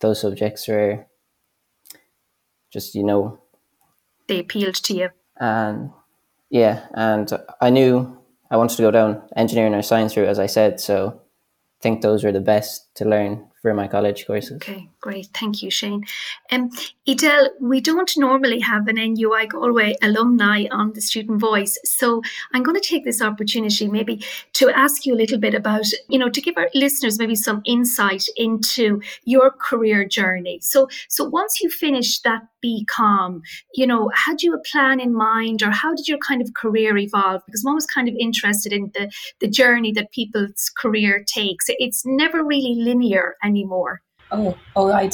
those 0.00 0.20
subjects 0.20 0.66
were 0.66 1.06
just 2.70 2.94
you 2.94 3.04
know 3.04 3.38
they 4.28 4.40
appealed 4.40 4.76
to 4.76 4.94
you 4.94 5.10
and 5.38 5.90
yeah, 6.50 6.86
and 6.94 7.30
I 7.60 7.70
knew 7.70 8.18
I 8.50 8.56
wanted 8.56 8.76
to 8.76 8.82
go 8.82 8.90
down 8.90 9.22
engineering 9.36 9.74
or 9.74 9.82
science 9.82 10.16
route, 10.16 10.28
as 10.28 10.38
I 10.38 10.46
said. 10.46 10.80
So 10.80 11.20
I 11.80 11.82
think 11.82 12.00
those 12.02 12.24
were 12.24 12.32
the 12.32 12.40
best 12.40 12.94
to 12.96 13.04
learn 13.04 13.46
for 13.62 13.74
my 13.74 13.88
college 13.88 14.26
courses. 14.26 14.56
Okay, 14.56 14.88
great. 15.00 15.28
Thank 15.34 15.62
you, 15.62 15.70
Shane. 15.70 16.04
Um, 16.52 16.70
Edel, 17.08 17.50
we 17.60 17.80
don't 17.80 18.12
normally 18.16 18.60
have 18.60 18.88
an 18.88 18.96
NUI 18.96 19.46
Galway 19.46 19.96
alumni 20.02 20.66
on 20.70 20.92
the 20.92 21.00
Student 21.00 21.40
Voice. 21.40 21.78
So 21.84 22.22
I'm 22.52 22.62
going 22.62 22.80
to 22.80 22.88
take 22.88 23.04
this 23.04 23.22
opportunity 23.22 23.88
maybe 23.88 24.24
to 24.54 24.70
ask 24.70 25.06
you 25.06 25.14
a 25.14 25.16
little 25.22 25.38
bit 25.38 25.54
about, 25.54 25.86
you 26.08 26.18
know, 26.18 26.28
to 26.28 26.40
give 26.40 26.56
our 26.56 26.68
listeners 26.74 27.18
maybe 27.18 27.34
some 27.34 27.62
insight 27.64 28.24
into 28.36 29.00
your 29.24 29.50
career 29.50 30.04
journey. 30.04 30.60
So, 30.60 30.88
so 31.08 31.24
once 31.24 31.60
you 31.60 31.70
finished 31.70 32.24
that 32.24 32.42
BCom, 32.64 33.40
you 33.74 33.86
know, 33.86 34.10
had 34.14 34.42
you 34.42 34.54
a 34.54 34.58
plan 34.58 35.00
in 35.00 35.14
mind 35.14 35.62
or 35.62 35.70
how 35.70 35.94
did 35.94 36.08
your 36.08 36.18
kind 36.18 36.42
of 36.42 36.54
career 36.54 36.96
evolve? 36.96 37.42
Because 37.46 37.64
I'm 37.64 37.68
always 37.68 37.86
kind 37.86 38.08
of 38.08 38.14
interested 38.18 38.72
in 38.72 38.90
the, 38.94 39.10
the 39.40 39.48
journey 39.48 39.92
that 39.92 40.12
people's 40.12 40.70
career 40.76 41.24
takes. 41.26 41.66
It's 41.68 42.02
never 42.04 42.44
really 42.44 42.74
linear 42.76 43.36
anymore. 43.46 44.02
Oh, 44.32 44.56
oh, 44.74 44.90
I 44.92 45.10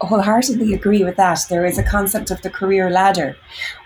wholeheartedly 0.00 0.72
agree 0.72 1.04
with 1.04 1.16
that. 1.16 1.40
There 1.48 1.66
is 1.66 1.78
a 1.78 1.82
concept 1.82 2.30
of 2.30 2.40
the 2.42 2.50
career 2.50 2.90
ladder, 2.90 3.36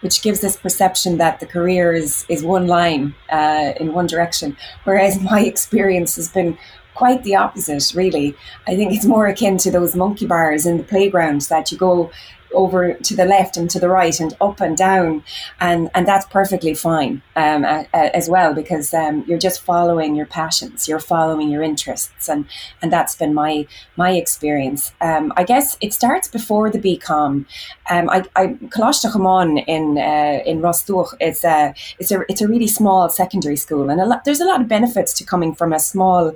which 0.01 0.23
gives 0.23 0.41
this 0.41 0.57
perception 0.57 1.19
that 1.19 1.41
the 1.41 1.47
career 1.47 1.93
is 1.93 2.25
is 2.29 2.45
one 2.45 2.67
line 2.67 3.15
uh, 3.31 3.73
in 3.81 3.93
one 3.93 4.07
direction, 4.07 4.57
whereas 4.85 5.21
my 5.21 5.41
experience 5.41 6.17
has 6.17 6.29
been 6.29 6.57
quite 6.95 7.25
the 7.25 7.35
opposite. 7.35 7.93
Really, 7.95 8.35
I 8.67 8.77
think 8.77 8.93
it's 8.93 9.05
more 9.07 9.27
akin 9.27 9.59
to 9.59 9.71
those 9.71 9.97
monkey 9.97 10.27
bars 10.27 10.67
in 10.67 10.79
the 10.79 10.85
playground 10.85 11.43
that 11.43 11.73
you 11.73 11.79
go 11.79 12.11
over 12.55 12.95
to 12.95 13.17
the 13.17 13.25
left 13.25 13.57
and 13.57 13.69
to 13.71 13.79
the 13.81 13.89
right 13.89 14.19
and 14.21 14.37
up 14.41 14.61
and 14.61 14.77
down, 14.77 15.23
and 15.61 15.91
and 15.95 16.07
that's 16.07 16.27
perfectly 16.27 16.75
fine 16.75 17.23
um, 17.37 17.65
as 17.93 18.29
well 18.29 18.55
because 18.55 18.95
um, 18.95 19.25
you're 19.27 19.39
just 19.39 19.61
following 19.61 20.15
your 20.15 20.27
passions, 20.27 20.89
you're 20.89 21.01
following 21.01 21.49
your 21.49 21.63
interests, 21.63 22.29
and 22.29 22.47
and 22.83 22.93
that's 22.93 23.15
been 23.15 23.35
my 23.35 23.67
my 23.97 24.13
experience. 24.13 24.93
Um, 25.01 25.33
I 25.37 25.45
guess 25.45 25.77
it 25.81 25.93
starts 25.93 26.29
before 26.29 26.71
the 26.71 26.79
BCom. 26.79 27.47
Um, 27.91 28.11
I 28.11 28.25
I 28.37 28.47
Coláiste 28.75 29.11
Chomáin 29.13 29.65
in 29.67 29.99
uh, 29.99 30.43
in 30.47 30.61
Ros 30.61 30.83
Dumhach 30.85 31.15
it's 31.21 31.45
a 31.45 31.75
it's 31.99 32.11
a 32.11 32.21
it's 32.29 32.41
a 32.41 32.49
really 32.49 32.67
small 32.67 33.09
secondary 33.09 33.57
school, 33.57 33.91
and 33.91 34.01
a 34.01 34.07
lot, 34.07 34.25
there's 34.25 34.41
a 34.41 34.45
lot 34.45 34.61
of 34.61 34.69
benefits 34.69 35.13
to 35.15 35.25
coming 35.25 35.55
from 35.55 35.73
a 35.73 35.79
small 35.79 36.33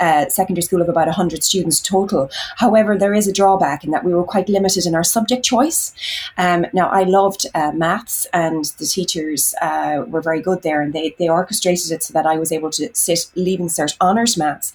uh, 0.00 0.28
secondary 0.28 0.62
school 0.62 0.82
of 0.82 0.88
about 0.88 1.06
100 1.06 1.44
students 1.44 1.80
total. 1.80 2.30
However, 2.56 2.96
there 2.96 3.14
is 3.14 3.28
a 3.28 3.32
drawback 3.32 3.84
in 3.84 3.90
that 3.90 4.04
we 4.04 4.14
were 4.14 4.24
quite 4.24 4.48
limited 4.48 4.86
in 4.86 4.94
our 4.94 5.04
subject 5.04 5.44
choice. 5.44 5.92
Um, 6.38 6.66
now, 6.72 6.88
I 6.88 7.04
loved 7.04 7.46
uh, 7.54 7.72
maths, 7.72 8.26
and 8.32 8.64
the 8.78 8.86
teachers 8.86 9.54
uh, 9.60 10.04
were 10.06 10.22
very 10.22 10.40
good 10.40 10.62
there, 10.62 10.80
and 10.80 10.92
they, 10.92 11.14
they 11.18 11.28
orchestrated 11.28 11.92
it 11.92 12.02
so 12.02 12.12
that 12.12 12.26
I 12.26 12.36
was 12.36 12.52
able 12.52 12.70
to 12.70 12.90
sit 12.94 13.30
leaving 13.34 13.68
cert 13.68 13.96
honours 14.00 14.36
maths. 14.36 14.72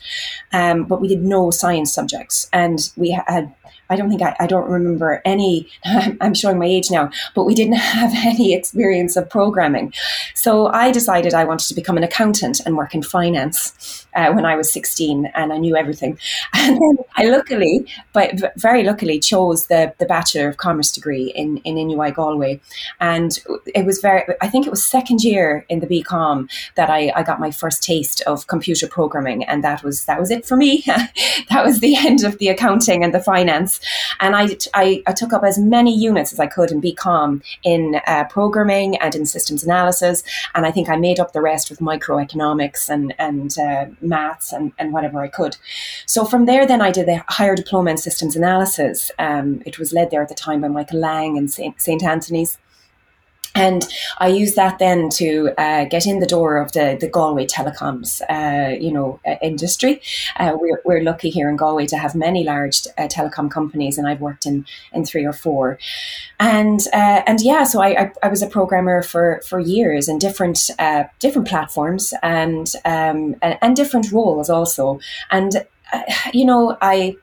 Um, 0.53 0.85
but 0.85 1.01
we 1.01 1.07
did 1.07 1.23
no 1.23 1.51
science 1.51 1.93
subjects, 1.93 2.49
and 2.53 2.91
we 2.95 3.11
had 3.11 3.53
I 3.89 3.95
don't 3.95 4.09
think 4.09 4.21
I, 4.21 4.35
I 4.39 4.47
don't 4.47 4.69
remember 4.69 5.21
any, 5.25 5.67
I'm 6.21 6.33
showing 6.33 6.59
my 6.59 6.65
age 6.65 6.91
now, 6.91 7.09
but 7.33 7.43
we 7.43 7.53
didn't 7.53 7.73
have 7.99 8.11
any 8.15 8.53
experience 8.53 9.15
of 9.15 9.29
programming. 9.29 9.93
So 10.33 10.67
I 10.67 10.91
decided 10.91 11.33
I 11.33 11.45
wanted 11.45 11.67
to 11.67 11.75
become 11.75 11.97
an 11.97 12.03
accountant 12.03 12.61
and 12.65 12.77
work 12.77 12.95
in 12.95 13.03
finance 13.03 14.05
uh, 14.15 14.31
when 14.31 14.45
I 14.45 14.55
was 14.55 14.71
16 14.71 15.27
and 15.35 15.53
I 15.53 15.57
knew 15.57 15.75
everything. 15.75 16.17
And 16.65 16.81
then 16.81 16.97
I 17.15 17.25
luckily, 17.25 17.85
but 18.11 18.31
very 18.57 18.83
luckily, 18.83 19.19
chose 19.19 19.67
the, 19.67 19.93
the 19.99 20.05
Bachelor 20.05 20.47
of 20.47 20.57
Commerce 20.57 20.91
degree 20.91 21.31
in, 21.35 21.57
in 21.57 21.75
NUI 21.75 22.11
Galway. 22.11 22.59
And 22.99 23.37
it 23.75 23.85
was 23.85 23.99
very, 23.99 24.23
I 24.41 24.47
think 24.47 24.65
it 24.65 24.71
was 24.71 24.83
second 24.83 25.23
year 25.23 25.63
in 25.69 25.79
the 25.79 25.85
BCom 25.85 26.49
that 26.73 26.89
I, 26.89 27.11
I 27.15 27.21
got 27.21 27.39
my 27.39 27.51
first 27.51 27.83
taste 27.83 28.21
of 28.21 28.47
computer 28.47 28.87
programming. 28.87 29.43
And 29.43 29.63
that 29.63 29.83
was, 29.83 30.05
that 30.05 30.19
was 30.19 30.31
it 30.31 30.45
for 30.45 30.57
me. 30.57 30.83
that 31.49 31.63
was 31.63 31.81
the 31.81 31.95
end 31.95 32.23
of 32.23 32.39
the 32.39 32.47
accounting 32.47 33.03
and 33.03 33.13
the 33.13 33.19
finance 33.19 33.74
and 34.19 34.35
I, 34.35 34.57
I, 34.73 35.03
I, 35.07 35.13
took 35.13 35.33
up 35.33 35.43
as 35.43 35.57
many 35.57 35.95
units 35.95 36.33
as 36.33 36.39
I 36.39 36.47
could 36.47 36.71
in 36.71 36.81
BCom 36.81 37.43
in 37.63 38.01
uh, 38.07 38.25
programming 38.25 38.97
and 38.97 39.15
in 39.15 39.25
systems 39.25 39.63
analysis. 39.63 40.23
And 40.53 40.65
I 40.65 40.71
think 40.71 40.89
I 40.89 40.95
made 40.95 41.19
up 41.19 41.33
the 41.33 41.41
rest 41.41 41.69
with 41.69 41.79
microeconomics 41.79 42.89
and, 42.89 43.13
and 43.17 43.57
uh, 43.57 43.85
maths 44.01 44.51
and, 44.51 44.73
and 44.77 44.93
whatever 44.93 45.21
I 45.21 45.27
could. 45.27 45.57
So 46.05 46.25
from 46.25 46.45
there, 46.45 46.65
then 46.65 46.81
I 46.81 46.91
did 46.91 47.07
the 47.07 47.23
higher 47.27 47.55
diploma 47.55 47.91
in 47.91 47.97
systems 47.97 48.35
analysis. 48.35 49.11
Um, 49.19 49.61
it 49.65 49.79
was 49.79 49.93
led 49.93 50.11
there 50.11 50.21
at 50.21 50.29
the 50.29 50.35
time 50.35 50.61
by 50.61 50.67
Michael 50.67 50.99
Lang 50.99 51.37
and 51.37 51.51
St. 51.51 52.03
Anthony's. 52.03 52.57
And 53.55 53.87
I 54.17 54.27
used 54.27 54.57
that 54.57 54.79
then 54.79 55.09
to 55.11 55.51
uh, 55.57 55.85
get 55.85 56.05
in 56.05 56.19
the 56.19 56.25
door 56.25 56.57
of 56.57 56.73
the, 56.73 56.97
the 56.99 57.07
Galway 57.07 57.45
telecoms, 57.47 58.21
uh, 58.29 58.75
you 58.77 58.91
know, 58.91 59.19
uh, 59.25 59.35
industry. 59.41 60.01
Uh, 60.35 60.57
we're, 60.59 60.81
we're 60.83 61.01
lucky 61.01 61.29
here 61.29 61.49
in 61.49 61.55
Galway 61.55 61.85
to 61.87 61.97
have 61.97 62.15
many 62.15 62.43
large 62.43 62.85
uh, 62.97 63.03
telecom 63.03 63.49
companies, 63.49 63.97
and 63.97 64.07
I've 64.07 64.19
worked 64.19 64.45
in, 64.45 64.65
in 64.91 65.05
three 65.05 65.25
or 65.25 65.33
four. 65.33 65.79
And 66.39 66.81
uh, 66.93 67.23
and 67.25 67.39
yeah, 67.41 67.63
so 67.63 67.81
I, 67.81 68.03
I, 68.03 68.11
I, 68.23 68.27
was 68.27 68.41
a 68.41 68.47
programmer 68.47 69.01
for, 69.01 69.41
for 69.47 69.59
years 69.59 70.09
in 70.09 70.19
different 70.19 70.69
different 71.19 71.47
platforms 71.47 72.13
and, 72.21 72.71
um, 72.83 73.35
and 73.41 73.57
and 73.61 73.75
different 73.75 74.11
roles 74.11 74.49
also. 74.49 74.99
And 75.31 75.65
you 76.33 76.45
know, 76.45 76.77
I 76.81 77.15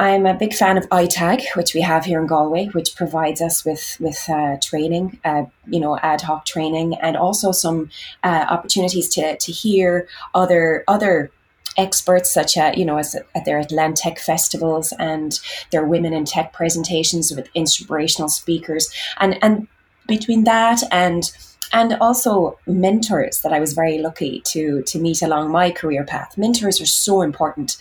I'm 0.00 0.26
a 0.26 0.34
big 0.34 0.54
fan 0.54 0.78
of 0.78 0.88
ITAG, 0.90 1.56
which 1.56 1.74
we 1.74 1.80
have 1.80 2.04
here 2.04 2.20
in 2.20 2.28
Galway, 2.28 2.66
which 2.66 2.94
provides 2.94 3.40
us 3.40 3.64
with 3.64 3.96
with 3.98 4.28
uh, 4.28 4.56
training, 4.62 5.18
uh, 5.24 5.44
you 5.66 5.80
know, 5.80 5.98
ad 5.98 6.22
hoc 6.22 6.46
training, 6.46 6.94
and 7.02 7.16
also 7.16 7.50
some 7.50 7.90
uh, 8.22 8.46
opportunities 8.48 9.08
to 9.10 9.36
to 9.36 9.52
hear 9.52 10.06
other 10.34 10.84
other 10.86 11.32
experts, 11.76 12.32
such 12.32 12.56
as 12.56 12.76
you 12.76 12.84
know, 12.84 12.98
as 12.98 13.16
at 13.34 13.44
their 13.44 13.60
Atlantec 13.60 14.20
festivals 14.20 14.92
and 15.00 15.40
their 15.72 15.84
women 15.84 16.12
in 16.12 16.24
tech 16.24 16.52
presentations 16.52 17.34
with 17.34 17.48
inspirational 17.54 18.28
speakers, 18.28 18.92
and 19.18 19.36
and 19.42 19.66
between 20.06 20.44
that 20.44 20.82
and 20.92 21.32
and 21.72 21.94
also 22.00 22.58
mentors 22.66 23.40
that 23.40 23.52
I 23.52 23.60
was 23.60 23.72
very 23.72 23.98
lucky 23.98 24.40
to 24.46 24.82
to 24.82 24.98
meet 24.98 25.22
along 25.22 25.50
my 25.50 25.70
career 25.70 26.04
path. 26.04 26.36
Mentors 26.36 26.80
are 26.80 26.86
so 26.86 27.22
important. 27.22 27.76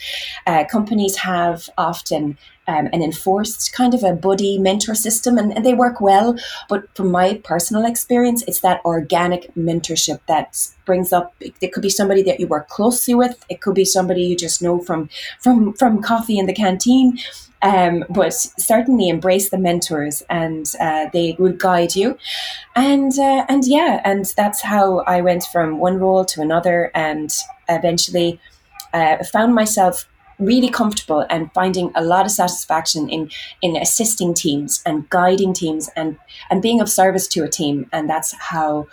Uh, 0.45 0.65
companies 0.65 1.17
have 1.17 1.69
often 1.77 2.37
um, 2.67 2.87
an 2.91 3.01
enforced 3.01 3.71
kind 3.73 3.93
of 3.93 4.03
a 4.03 4.13
buddy 4.13 4.57
mentor 4.57 4.93
system, 4.93 5.37
and, 5.37 5.55
and, 5.55 5.65
they 5.65 5.73
work 5.73 6.01
well. 6.01 6.37
But 6.67 6.93
from 6.95 7.11
my 7.11 7.39
personal 7.43 7.85
experience, 7.85 8.43
it's 8.47 8.59
that 8.59 8.81
organic 8.83 9.53
mentorship 9.55 10.19
that 10.27 10.67
brings 10.85 11.13
up. 11.13 11.33
It 11.39 11.71
could 11.71 11.83
be 11.83 11.89
somebody 11.89 12.23
that 12.23 12.39
you 12.39 12.47
work 12.47 12.67
closely 12.67 13.15
with. 13.15 13.43
It 13.49 13.61
could 13.61 13.75
be 13.75 13.85
somebody 13.85 14.23
you 14.23 14.35
just 14.35 14.61
know 14.61 14.79
from 14.79 15.09
from 15.39 15.73
from 15.73 16.01
coffee 16.01 16.37
in 16.37 16.45
the 16.45 16.53
canteen. 16.53 17.19
Um, 17.61 18.05
but 18.09 18.33
certainly 18.33 19.09
embrace 19.09 19.49
the 19.49 19.57
mentors, 19.57 20.21
and 20.29 20.71
uh, 20.79 21.07
they 21.11 21.35
will 21.39 21.53
guide 21.53 21.95
you. 21.95 22.17
And 22.75 23.17
uh, 23.17 23.45
and 23.49 23.65
yeah, 23.65 24.01
and 24.03 24.25
that's 24.37 24.61
how 24.61 24.99
I 24.99 25.21
went 25.21 25.43
from 25.43 25.79
one 25.79 25.97
role 25.97 26.23
to 26.25 26.41
another, 26.41 26.91
and 26.93 27.33
eventually 27.67 28.39
uh, 28.93 29.23
found 29.23 29.55
myself 29.55 30.07
really 30.39 30.69
comfortable 30.69 31.25
and 31.29 31.51
finding 31.53 31.91
a 31.95 32.03
lot 32.03 32.25
of 32.25 32.31
satisfaction 32.31 33.09
in 33.09 33.29
in 33.61 33.75
assisting 33.75 34.33
teams 34.33 34.81
and 34.85 35.09
guiding 35.09 35.53
teams 35.53 35.89
and 35.95 36.17
and 36.49 36.61
being 36.61 36.79
of 36.79 36.89
service 36.89 37.27
to 37.27 37.43
a 37.43 37.49
team 37.49 37.89
and 37.91 38.09
that's 38.09 38.33
how 38.33 38.87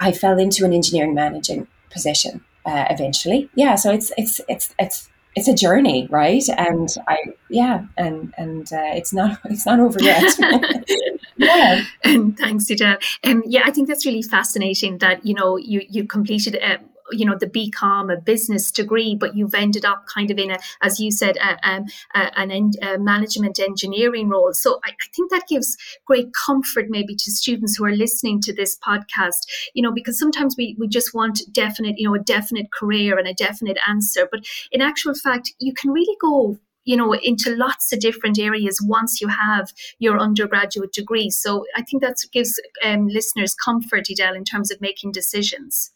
I 0.00 0.12
fell 0.12 0.38
into 0.38 0.64
an 0.64 0.72
engineering 0.72 1.14
managing 1.14 1.68
position 1.90 2.44
uh, 2.66 2.86
eventually 2.90 3.48
yeah 3.54 3.76
so 3.76 3.92
it's 3.92 4.10
it's 4.16 4.40
it's 4.48 4.74
it's 4.78 5.08
it's 5.34 5.48
a 5.48 5.54
journey 5.54 6.06
right? 6.10 6.44
And 6.56 6.88
i 7.08 7.18
yeah 7.48 7.86
and 7.96 8.32
and 8.36 8.72
uh, 8.72 8.92
it's 8.98 9.12
not 9.12 9.38
it's 9.44 9.66
not 9.66 9.80
over 9.80 10.00
yet. 10.02 10.32
Yeah. 11.38 11.82
And 12.04 12.38
thanks 12.38 12.70
Edel. 12.70 12.96
um 13.24 13.42
yeah 13.46 13.62
i 13.64 13.70
think 13.70 13.88
that's 13.88 14.06
really 14.06 14.22
fascinating 14.22 14.98
that 14.98 15.24
you 15.26 15.34
know 15.34 15.56
you 15.56 15.82
you 15.88 16.04
completed 16.04 16.54
a 16.56 16.78
you 17.12 17.24
know 17.24 17.36
the 17.38 17.46
BCom, 17.46 18.12
a 18.12 18.20
business 18.20 18.70
degree, 18.70 19.16
but 19.18 19.36
you've 19.36 19.54
ended 19.54 19.84
up 19.84 20.04
kind 20.12 20.30
of 20.30 20.38
in 20.38 20.50
a, 20.50 20.58
as 20.82 21.00
you 21.00 21.10
said, 21.10 21.36
a, 21.36 21.84
a, 22.14 22.38
an 22.38 22.72
a 22.82 22.98
management 22.98 23.58
engineering 23.58 24.28
role. 24.28 24.52
So 24.52 24.80
I, 24.84 24.90
I 24.90 25.06
think 25.14 25.30
that 25.30 25.48
gives 25.48 25.76
great 26.06 26.28
comfort 26.32 26.86
maybe 26.88 27.14
to 27.14 27.30
students 27.30 27.76
who 27.76 27.84
are 27.84 27.92
listening 27.94 28.40
to 28.42 28.54
this 28.54 28.78
podcast. 28.78 29.46
You 29.74 29.82
know, 29.82 29.92
because 29.92 30.18
sometimes 30.18 30.54
we 30.56 30.76
we 30.78 30.88
just 30.88 31.14
want 31.14 31.42
definite, 31.52 31.94
you 31.98 32.08
know, 32.08 32.14
a 32.14 32.20
definite 32.20 32.72
career 32.72 33.18
and 33.18 33.28
a 33.28 33.34
definite 33.34 33.78
answer, 33.88 34.28
but 34.30 34.46
in 34.70 34.80
actual 34.80 35.14
fact, 35.14 35.52
you 35.58 35.72
can 35.74 35.90
really 35.90 36.16
go 36.20 36.58
you 36.84 36.96
know 36.96 37.14
into 37.14 37.54
lots 37.56 37.92
of 37.92 38.00
different 38.00 38.38
areas 38.38 38.78
once 38.82 39.20
you 39.20 39.28
have 39.28 39.72
your 39.98 40.18
undergraduate 40.18 40.92
degree 40.92 41.30
so 41.30 41.64
i 41.76 41.82
think 41.82 42.02
that 42.02 42.16
gives 42.32 42.60
um, 42.84 43.06
listeners 43.08 43.54
comfort 43.54 44.08
Edel 44.10 44.34
in 44.34 44.44
terms 44.44 44.70
of 44.70 44.80
making 44.80 45.12
decisions 45.12 45.92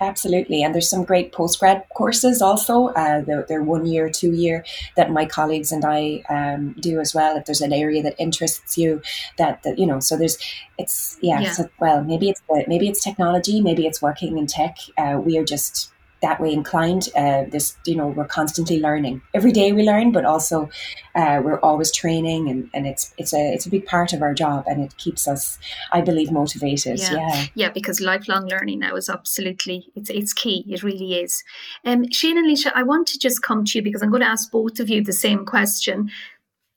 Absolutely. 0.00 0.62
And 0.62 0.74
there's 0.74 0.88
some 0.88 1.04
great 1.04 1.30
postgrad 1.32 1.86
courses 1.90 2.40
also. 2.40 2.86
Uh, 2.88 3.20
they're, 3.20 3.44
they're, 3.46 3.62
one 3.62 3.84
year, 3.84 4.08
two 4.08 4.32
year 4.32 4.64
that 4.96 5.10
my 5.10 5.26
colleagues 5.26 5.72
and 5.72 5.84
I 5.84 6.22
um, 6.30 6.74
do 6.80 7.00
as 7.00 7.14
well. 7.14 7.36
If 7.36 7.44
there's 7.44 7.60
an 7.60 7.74
area 7.74 8.02
that 8.02 8.16
interests 8.18 8.78
you, 8.78 9.02
that, 9.36 9.62
that 9.62 9.78
you 9.78 9.86
know, 9.86 10.00
so 10.00 10.16
there's, 10.16 10.38
it's, 10.78 11.18
yeah, 11.20 11.40
yeah. 11.40 11.52
So, 11.52 11.68
well, 11.78 12.02
maybe 12.02 12.30
it's, 12.30 12.40
maybe 12.66 12.88
it's 12.88 13.04
technology, 13.04 13.60
maybe 13.60 13.86
it's 13.86 14.00
working 14.00 14.38
in 14.38 14.46
tech. 14.46 14.78
Uh, 14.96 15.20
we 15.22 15.36
are 15.36 15.44
just 15.44 15.92
that 16.22 16.40
way 16.40 16.52
inclined. 16.52 17.08
Uh, 17.16 17.44
this, 17.48 17.76
you 17.86 17.96
know, 17.96 18.08
we're 18.08 18.26
constantly 18.26 18.80
learning. 18.80 19.22
Every 19.34 19.52
day 19.52 19.72
we 19.72 19.82
learn, 19.82 20.12
but 20.12 20.24
also 20.24 20.68
uh, 21.14 21.40
we're 21.42 21.60
always 21.60 21.90
training, 21.92 22.48
and, 22.48 22.70
and 22.74 22.86
it's 22.86 23.14
it's 23.18 23.32
a 23.32 23.52
it's 23.52 23.66
a 23.66 23.70
big 23.70 23.86
part 23.86 24.12
of 24.12 24.22
our 24.22 24.34
job, 24.34 24.64
and 24.66 24.82
it 24.82 24.96
keeps 24.96 25.26
us, 25.26 25.58
I 25.92 26.00
believe, 26.00 26.30
motivated. 26.30 26.98
Yeah, 26.98 27.12
yeah, 27.12 27.44
yeah 27.54 27.70
because 27.70 28.00
lifelong 28.00 28.46
learning 28.46 28.80
now 28.80 28.96
is 28.96 29.08
absolutely 29.08 29.90
it's 29.94 30.10
it's 30.10 30.32
key. 30.32 30.64
It 30.68 30.82
really 30.82 31.14
is. 31.14 31.42
Um, 31.84 32.10
Shane 32.10 32.38
and 32.38 32.46
Leisha, 32.46 32.72
I 32.74 32.82
want 32.82 33.06
to 33.08 33.18
just 33.18 33.42
come 33.42 33.64
to 33.64 33.78
you 33.78 33.82
because 33.82 34.02
I'm 34.02 34.10
going 34.10 34.22
to 34.22 34.28
ask 34.28 34.50
both 34.50 34.80
of 34.80 34.88
you 34.88 35.02
the 35.02 35.12
same 35.12 35.44
question 35.44 36.10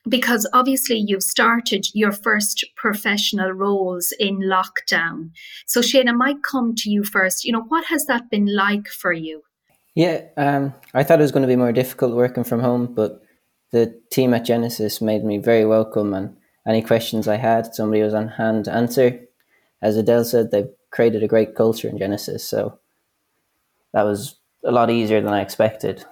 because 0.07 0.49
obviously 0.53 0.97
you've 0.97 1.23
started 1.23 1.87
your 1.93 2.11
first 2.11 2.65
professional 2.75 3.51
roles 3.51 4.13
in 4.19 4.39
lockdown. 4.39 5.31
So 5.65 5.81
Shane, 5.81 6.09
I 6.09 6.11
might 6.11 6.43
come 6.43 6.75
to 6.75 6.89
you 6.89 7.03
first. 7.03 7.45
You 7.45 7.53
know, 7.53 7.63
what 7.67 7.85
has 7.85 8.05
that 8.05 8.29
been 8.29 8.53
like 8.53 8.87
for 8.87 9.13
you? 9.13 9.43
Yeah, 9.95 10.21
um, 10.37 10.73
I 10.93 11.03
thought 11.03 11.19
it 11.19 11.23
was 11.23 11.31
going 11.31 11.43
to 11.43 11.47
be 11.47 11.55
more 11.55 11.71
difficult 11.71 12.15
working 12.15 12.43
from 12.43 12.59
home, 12.59 12.93
but 12.93 13.21
the 13.71 13.99
team 14.11 14.33
at 14.33 14.45
Genesys 14.45 15.01
made 15.01 15.23
me 15.23 15.37
very 15.37 15.65
welcome, 15.65 16.13
and 16.13 16.35
any 16.67 16.81
questions 16.81 17.27
I 17.27 17.37
had, 17.37 17.75
somebody 17.75 18.01
was 18.01 18.13
on 18.13 18.27
hand 18.27 18.65
to 18.65 18.73
answer. 18.73 19.19
As 19.81 19.97
Edel 19.97 20.23
said, 20.23 20.49
they've 20.49 20.69
created 20.91 21.21
a 21.21 21.27
great 21.27 21.55
culture 21.55 21.87
in 21.87 21.99
Genesys, 21.99 22.41
so 22.41 22.79
that 23.93 24.03
was 24.03 24.35
a 24.65 24.71
lot 24.71 24.89
easier 24.89 25.21
than 25.21 25.33
I 25.33 25.41
expected. 25.41 26.05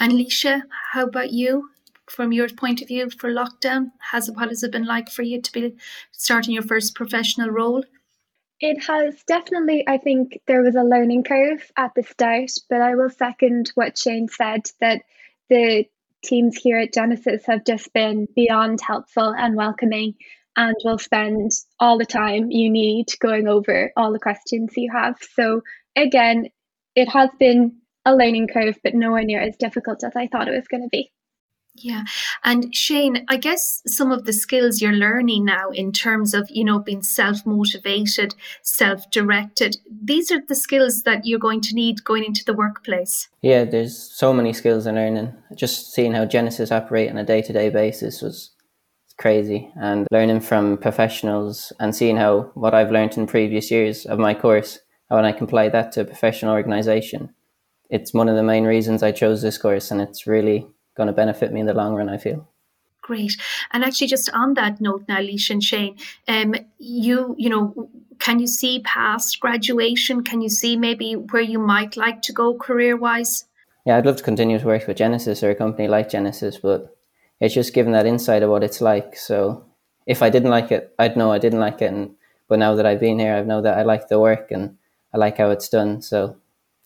And 0.00 0.12
Leisha, 0.12 0.62
how 0.92 1.04
about 1.04 1.30
you? 1.32 1.70
From 2.10 2.32
your 2.32 2.48
point 2.48 2.82
of 2.82 2.88
view 2.88 3.10
for 3.10 3.30
lockdown? 3.30 3.92
Has 4.10 4.30
what 4.30 4.48
has 4.48 4.62
it 4.62 4.72
been 4.72 4.86
like 4.86 5.10
for 5.10 5.22
you 5.22 5.40
to 5.42 5.52
be 5.52 5.76
starting 6.12 6.54
your 6.54 6.62
first 6.62 6.94
professional 6.94 7.50
role? 7.50 7.84
It 8.60 8.82
has 8.84 9.22
definitely, 9.24 9.84
I 9.86 9.98
think 9.98 10.40
there 10.46 10.62
was 10.62 10.74
a 10.74 10.82
learning 10.82 11.24
curve 11.24 11.70
at 11.76 11.94
the 11.94 12.02
start, 12.02 12.50
but 12.68 12.80
I 12.80 12.96
will 12.96 13.10
second 13.10 13.70
what 13.76 13.96
Shane 13.96 14.28
said 14.28 14.62
that 14.80 15.02
the 15.48 15.84
teams 16.24 16.56
here 16.56 16.78
at 16.78 16.92
Genesys 16.92 17.46
have 17.46 17.64
just 17.64 17.92
been 17.92 18.26
beyond 18.34 18.80
helpful 18.80 19.32
and 19.36 19.54
welcoming 19.54 20.14
and 20.56 20.74
will 20.84 20.98
spend 20.98 21.52
all 21.78 21.98
the 21.98 22.04
time 22.04 22.50
you 22.50 22.68
need 22.68 23.06
going 23.20 23.46
over 23.46 23.92
all 23.96 24.12
the 24.12 24.18
questions 24.18 24.72
you 24.76 24.90
have. 24.92 25.16
So, 25.34 25.62
again, 25.94 26.48
it 26.96 27.08
has 27.10 27.30
been 27.38 27.76
a 28.04 28.16
learning 28.16 28.48
curve, 28.48 28.76
but 28.82 28.94
nowhere 28.94 29.22
near 29.22 29.40
as 29.40 29.56
difficult 29.56 30.02
as 30.02 30.16
I 30.16 30.26
thought 30.26 30.48
it 30.48 30.56
was 30.56 30.66
going 30.66 30.82
to 30.82 30.88
be. 30.88 31.12
Yeah. 31.82 32.04
And 32.44 32.74
Shane, 32.74 33.24
I 33.28 33.36
guess 33.36 33.82
some 33.86 34.12
of 34.12 34.24
the 34.24 34.32
skills 34.32 34.80
you're 34.80 34.92
learning 34.92 35.44
now 35.44 35.70
in 35.70 35.92
terms 35.92 36.34
of, 36.34 36.48
you 36.50 36.64
know, 36.64 36.78
being 36.78 37.02
self 37.02 37.44
motivated, 37.46 38.34
self 38.62 39.10
directed, 39.10 39.76
these 39.90 40.30
are 40.30 40.40
the 40.46 40.54
skills 40.54 41.02
that 41.02 41.26
you're 41.26 41.38
going 41.38 41.60
to 41.62 41.74
need 41.74 42.04
going 42.04 42.24
into 42.24 42.44
the 42.44 42.54
workplace. 42.54 43.28
Yeah, 43.42 43.64
there's 43.64 43.96
so 43.96 44.32
many 44.32 44.52
skills 44.52 44.86
I'm 44.86 44.96
learning. 44.96 45.34
Just 45.54 45.92
seeing 45.92 46.12
how 46.12 46.26
Genesys 46.26 46.72
operate 46.72 47.10
on 47.10 47.18
a 47.18 47.24
day 47.24 47.42
to 47.42 47.52
day 47.52 47.70
basis 47.70 48.22
was 48.22 48.50
crazy. 49.18 49.70
And 49.80 50.06
learning 50.10 50.40
from 50.40 50.78
professionals 50.78 51.72
and 51.80 51.94
seeing 51.94 52.16
how 52.16 52.50
what 52.54 52.74
I've 52.74 52.92
learned 52.92 53.16
in 53.16 53.26
previous 53.26 53.70
years 53.70 54.06
of 54.06 54.18
my 54.18 54.34
course, 54.34 54.78
how 55.10 55.18
I 55.18 55.32
can 55.32 55.44
apply 55.44 55.68
that 55.70 55.92
to 55.92 56.02
a 56.02 56.04
professional 56.04 56.52
organization. 56.52 57.34
It's 57.90 58.14
one 58.14 58.28
of 58.28 58.36
the 58.36 58.42
main 58.42 58.64
reasons 58.64 59.02
I 59.02 59.12
chose 59.12 59.40
this 59.40 59.56
course, 59.56 59.90
and 59.90 60.00
it's 60.00 60.26
really 60.26 60.66
going 60.98 61.06
to 61.06 61.14
benefit 61.14 61.50
me 61.52 61.60
in 61.60 61.66
the 61.66 61.72
long 61.72 61.94
run, 61.94 62.10
I 62.10 62.18
feel. 62.18 62.46
Great. 63.00 63.38
And 63.72 63.82
actually, 63.82 64.08
just 64.08 64.28
on 64.34 64.52
that 64.54 64.82
note 64.82 65.04
now, 65.08 65.16
Leisha 65.16 65.50
and 65.50 65.62
Shane, 65.62 65.96
um, 66.28 66.54
you, 66.78 67.34
you 67.38 67.48
know, 67.48 67.88
can 68.18 68.38
you 68.38 68.46
see 68.46 68.80
past 68.80 69.40
graduation? 69.40 70.22
Can 70.22 70.42
you 70.42 70.50
see 70.50 70.76
maybe 70.76 71.14
where 71.14 71.40
you 71.40 71.58
might 71.58 71.96
like 71.96 72.20
to 72.22 72.34
go 72.34 72.52
career 72.54 72.96
wise? 72.96 73.46
Yeah, 73.86 73.96
I'd 73.96 74.04
love 74.04 74.16
to 74.16 74.22
continue 74.22 74.58
to 74.58 74.66
work 74.66 74.86
with 74.86 74.98
Genesys 74.98 75.42
or 75.42 75.50
a 75.50 75.54
company 75.54 75.88
like 75.88 76.10
Genesys, 76.10 76.60
but 76.60 76.94
it's 77.40 77.54
just 77.54 77.72
given 77.72 77.92
that 77.92 78.04
insight 78.04 78.42
of 78.42 78.50
what 78.50 78.62
it's 78.62 78.82
like. 78.82 79.16
So 79.16 79.64
if 80.06 80.20
I 80.20 80.28
didn't 80.28 80.50
like 80.50 80.70
it, 80.70 80.94
I'd 80.98 81.16
know 81.16 81.32
I 81.32 81.38
didn't 81.38 81.60
like 81.60 81.80
it. 81.80 81.92
And 81.92 82.14
but 82.48 82.58
now 82.58 82.74
that 82.74 82.84
I've 82.84 83.00
been 83.00 83.18
here, 83.18 83.34
I 83.34 83.42
know 83.42 83.62
that 83.62 83.78
I 83.78 83.82
like 83.82 84.08
the 84.08 84.20
work 84.20 84.50
and 84.50 84.76
I 85.14 85.18
like 85.18 85.38
how 85.38 85.50
it's 85.50 85.68
done. 85.68 86.02
So 86.02 86.36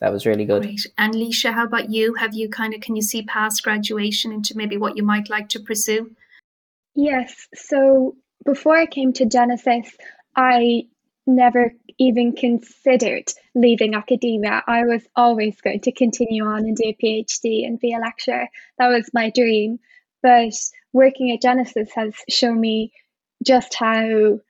that 0.03 0.12
was 0.12 0.27
really 0.27 0.45
good. 0.45 0.62
Great. 0.62 0.85
And 0.99 1.15
Leisha, 1.15 1.55
how 1.55 1.65
about 1.65 1.88
you? 1.88 2.15
Have 2.15 2.35
you 2.35 2.49
kind 2.49 2.75
of 2.75 2.81
can 2.81 2.97
you 2.97 3.03
see 3.03 3.23
past 3.23 3.62
graduation 3.62 4.33
into 4.33 4.57
maybe 4.57 4.77
what 4.77 4.97
you 4.97 5.05
might 5.05 5.31
like 5.31 5.49
to 5.51 5.61
pursue? 5.61 6.11
Yes. 6.97 7.47
So 7.55 8.17
before 8.45 8.77
I 8.77 8.87
came 8.87 9.12
to 9.12 9.27
Genesys, 9.27 9.87
I 10.35 10.88
never 11.25 11.73
even 11.99 12.35
considered 12.35 13.33
leaving 13.55 13.95
academia. 13.95 14.65
I 14.67 14.83
was 14.87 15.07
always 15.15 15.61
going 15.61 15.83
to 15.83 15.93
continue 15.93 16.47
on 16.47 16.65
and 16.65 16.77
do 16.77 16.88
a 16.88 16.97
PhD 17.01 17.65
and 17.65 17.79
be 17.79 17.95
a 17.95 17.99
lecturer. 17.99 18.49
That 18.79 18.88
was 18.88 19.09
my 19.15 19.31
dream. 19.31 19.79
But 20.21 20.55
working 20.93 21.31
at 21.31 21.43
Genesys 21.43 21.91
has 21.95 22.15
shown 22.29 22.61
me 22.61 22.93
just 23.47 23.73
how 23.75 24.41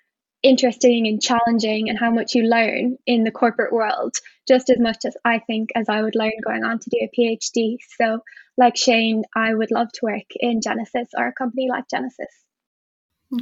interesting 0.42 1.06
and 1.06 1.22
challenging 1.22 1.88
and 1.88 1.98
how 1.98 2.10
much 2.10 2.34
you 2.34 2.42
learn 2.42 2.98
in 3.06 3.24
the 3.24 3.30
corporate 3.30 3.72
world 3.72 4.16
just 4.48 4.70
as 4.70 4.78
much 4.78 5.04
as 5.04 5.16
I 5.24 5.38
think 5.38 5.70
as 5.74 5.88
I 5.88 6.02
would 6.02 6.16
learn 6.16 6.32
going 6.44 6.64
on 6.64 6.78
to 6.80 6.90
do 6.90 6.98
a 7.00 7.10
PhD. 7.16 7.76
So, 7.96 8.20
like 8.56 8.76
Shane, 8.76 9.22
I 9.34 9.54
would 9.54 9.70
love 9.70 9.88
to 9.92 10.00
work 10.02 10.30
in 10.34 10.60
Genesys 10.60 11.08
or 11.16 11.28
a 11.28 11.32
company 11.32 11.68
like 11.70 11.84
Genesys. 11.92 12.34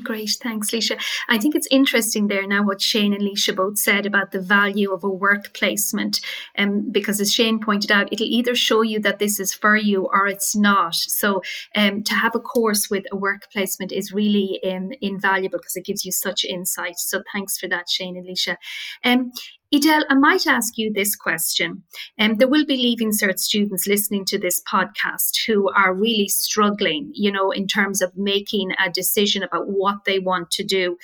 Great, 0.04 0.30
thanks, 0.40 0.70
Leisha. 0.70 1.00
I 1.28 1.36
think 1.38 1.56
it's 1.56 1.66
interesting 1.68 2.28
there 2.28 2.46
now 2.46 2.62
what 2.62 2.80
Shane 2.80 3.12
and 3.12 3.22
Leisha 3.22 3.56
both 3.56 3.76
said 3.76 4.06
about 4.06 4.30
the 4.30 4.40
value 4.40 4.92
of 4.92 5.02
a 5.02 5.08
work 5.08 5.52
placement. 5.52 6.20
Um, 6.56 6.90
because 6.92 7.20
as 7.20 7.32
Shane 7.32 7.58
pointed 7.58 7.90
out, 7.90 8.12
it'll 8.12 8.26
either 8.26 8.54
show 8.54 8.82
you 8.82 9.00
that 9.00 9.18
this 9.18 9.40
is 9.40 9.52
for 9.52 9.76
you 9.76 10.06
or 10.12 10.28
it's 10.28 10.54
not. 10.54 10.94
So 10.94 11.42
um, 11.74 12.04
to 12.04 12.14
have 12.14 12.36
a 12.36 12.40
course 12.40 12.88
with 12.88 13.04
a 13.10 13.16
work 13.16 13.50
placement 13.52 13.90
is 13.90 14.12
really 14.12 14.60
um, 14.64 14.92
invaluable 15.00 15.58
because 15.58 15.74
it 15.74 15.86
gives 15.86 16.04
you 16.04 16.12
such 16.12 16.44
insight. 16.44 16.98
So 16.98 17.24
thanks 17.32 17.58
for 17.58 17.66
that, 17.68 17.88
Shane 17.88 18.16
and 18.16 18.26
Leisha. 18.28 18.56
Um, 19.02 19.32
Edel, 19.72 20.04
I 20.10 20.14
might 20.14 20.48
ask 20.48 20.76
you 20.76 20.92
this 20.92 21.14
question. 21.14 21.84
Um, 22.18 22.36
there 22.36 22.48
will 22.48 22.66
be 22.66 22.76
Leaving 22.76 23.12
Cert 23.12 23.38
students 23.38 23.86
listening 23.86 24.24
to 24.26 24.38
this 24.38 24.60
podcast 24.60 25.46
who 25.46 25.70
are 25.70 25.94
really 25.94 26.26
struggling, 26.26 27.12
you 27.14 27.30
know, 27.30 27.52
in 27.52 27.68
terms 27.68 28.02
of 28.02 28.16
making 28.16 28.72
a 28.84 28.90
decision 28.90 29.44
about 29.44 29.68
what 29.68 30.04
they 30.06 30.18
want 30.18 30.50
to 30.52 30.64
do. 30.64 30.98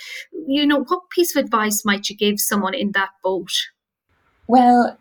You 0.49 0.67
know, 0.67 0.83
what 0.83 1.11
piece 1.11 1.37
of 1.37 1.45
advice 1.45 1.85
might 1.85 2.11
you 2.11 2.17
give 2.17 2.41
someone 2.41 2.75
in 2.75 2.91
that 2.93 3.11
boat? 3.23 3.53
Well, 4.49 4.99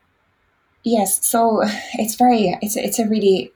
yes. 0.84 1.25
So 1.25 1.62
it's 1.95 2.15
very, 2.15 2.56
it's 2.62 2.78
it's 2.78 2.99
a 2.99 3.08
really, 3.08 3.51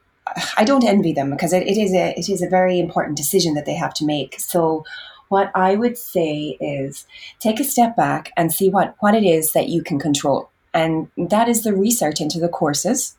I 0.57 0.63
don't 0.63 0.83
envy 0.83 1.13
them 1.13 1.29
because 1.29 1.53
it, 1.53 1.67
it 1.67 1.77
is 1.77 1.93
a 1.93 2.17
it 2.17 2.29
is 2.29 2.41
a 2.41 2.49
very 2.49 2.79
important 2.79 3.15
decision 3.15 3.53
that 3.53 3.67
they 3.67 3.75
have 3.75 3.93
to 3.95 4.05
make. 4.05 4.39
So 4.39 4.85
what 5.29 5.51
I 5.55 5.75
would 5.75 5.97
say 5.97 6.57
is 6.59 7.07
take 7.39 7.59
a 7.59 7.63
step 7.63 7.95
back 7.95 8.31
and 8.35 8.53
see 8.53 8.69
what, 8.69 8.95
what 8.99 9.15
it 9.15 9.23
is 9.23 9.53
that 9.53 9.69
you 9.69 9.81
can 9.81 9.99
control. 9.99 10.49
And 10.73 11.09
that 11.17 11.49
is 11.49 11.63
the 11.63 11.75
research 11.75 12.21
into 12.21 12.39
the 12.39 12.49
courses. 12.49 13.15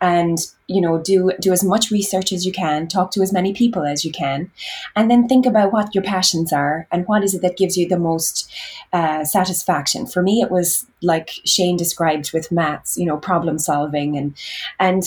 And, 0.00 0.38
you 0.68 0.80
know, 0.80 1.02
do 1.02 1.32
do 1.40 1.52
as 1.52 1.64
much 1.64 1.90
research 1.90 2.32
as 2.32 2.46
you 2.46 2.52
can, 2.52 2.86
talk 2.86 3.10
to 3.12 3.22
as 3.22 3.32
many 3.32 3.52
people 3.52 3.84
as 3.84 4.04
you 4.04 4.12
can, 4.12 4.52
and 4.94 5.10
then 5.10 5.26
think 5.26 5.44
about 5.44 5.72
what 5.72 5.92
your 5.94 6.04
passions 6.04 6.52
are 6.52 6.86
and 6.92 7.06
what 7.08 7.24
is 7.24 7.34
it 7.34 7.42
that 7.42 7.56
gives 7.56 7.76
you 7.76 7.88
the 7.88 7.98
most 7.98 8.48
uh, 8.92 9.24
satisfaction. 9.24 10.06
For 10.06 10.22
me, 10.22 10.40
it 10.40 10.50
was 10.52 10.86
like 11.02 11.30
Shane 11.44 11.76
described 11.76 12.32
with 12.32 12.52
maths, 12.52 12.96
you 12.96 13.06
know, 13.06 13.16
problem 13.16 13.58
solving 13.58 14.16
and 14.16 14.36
and 14.78 15.02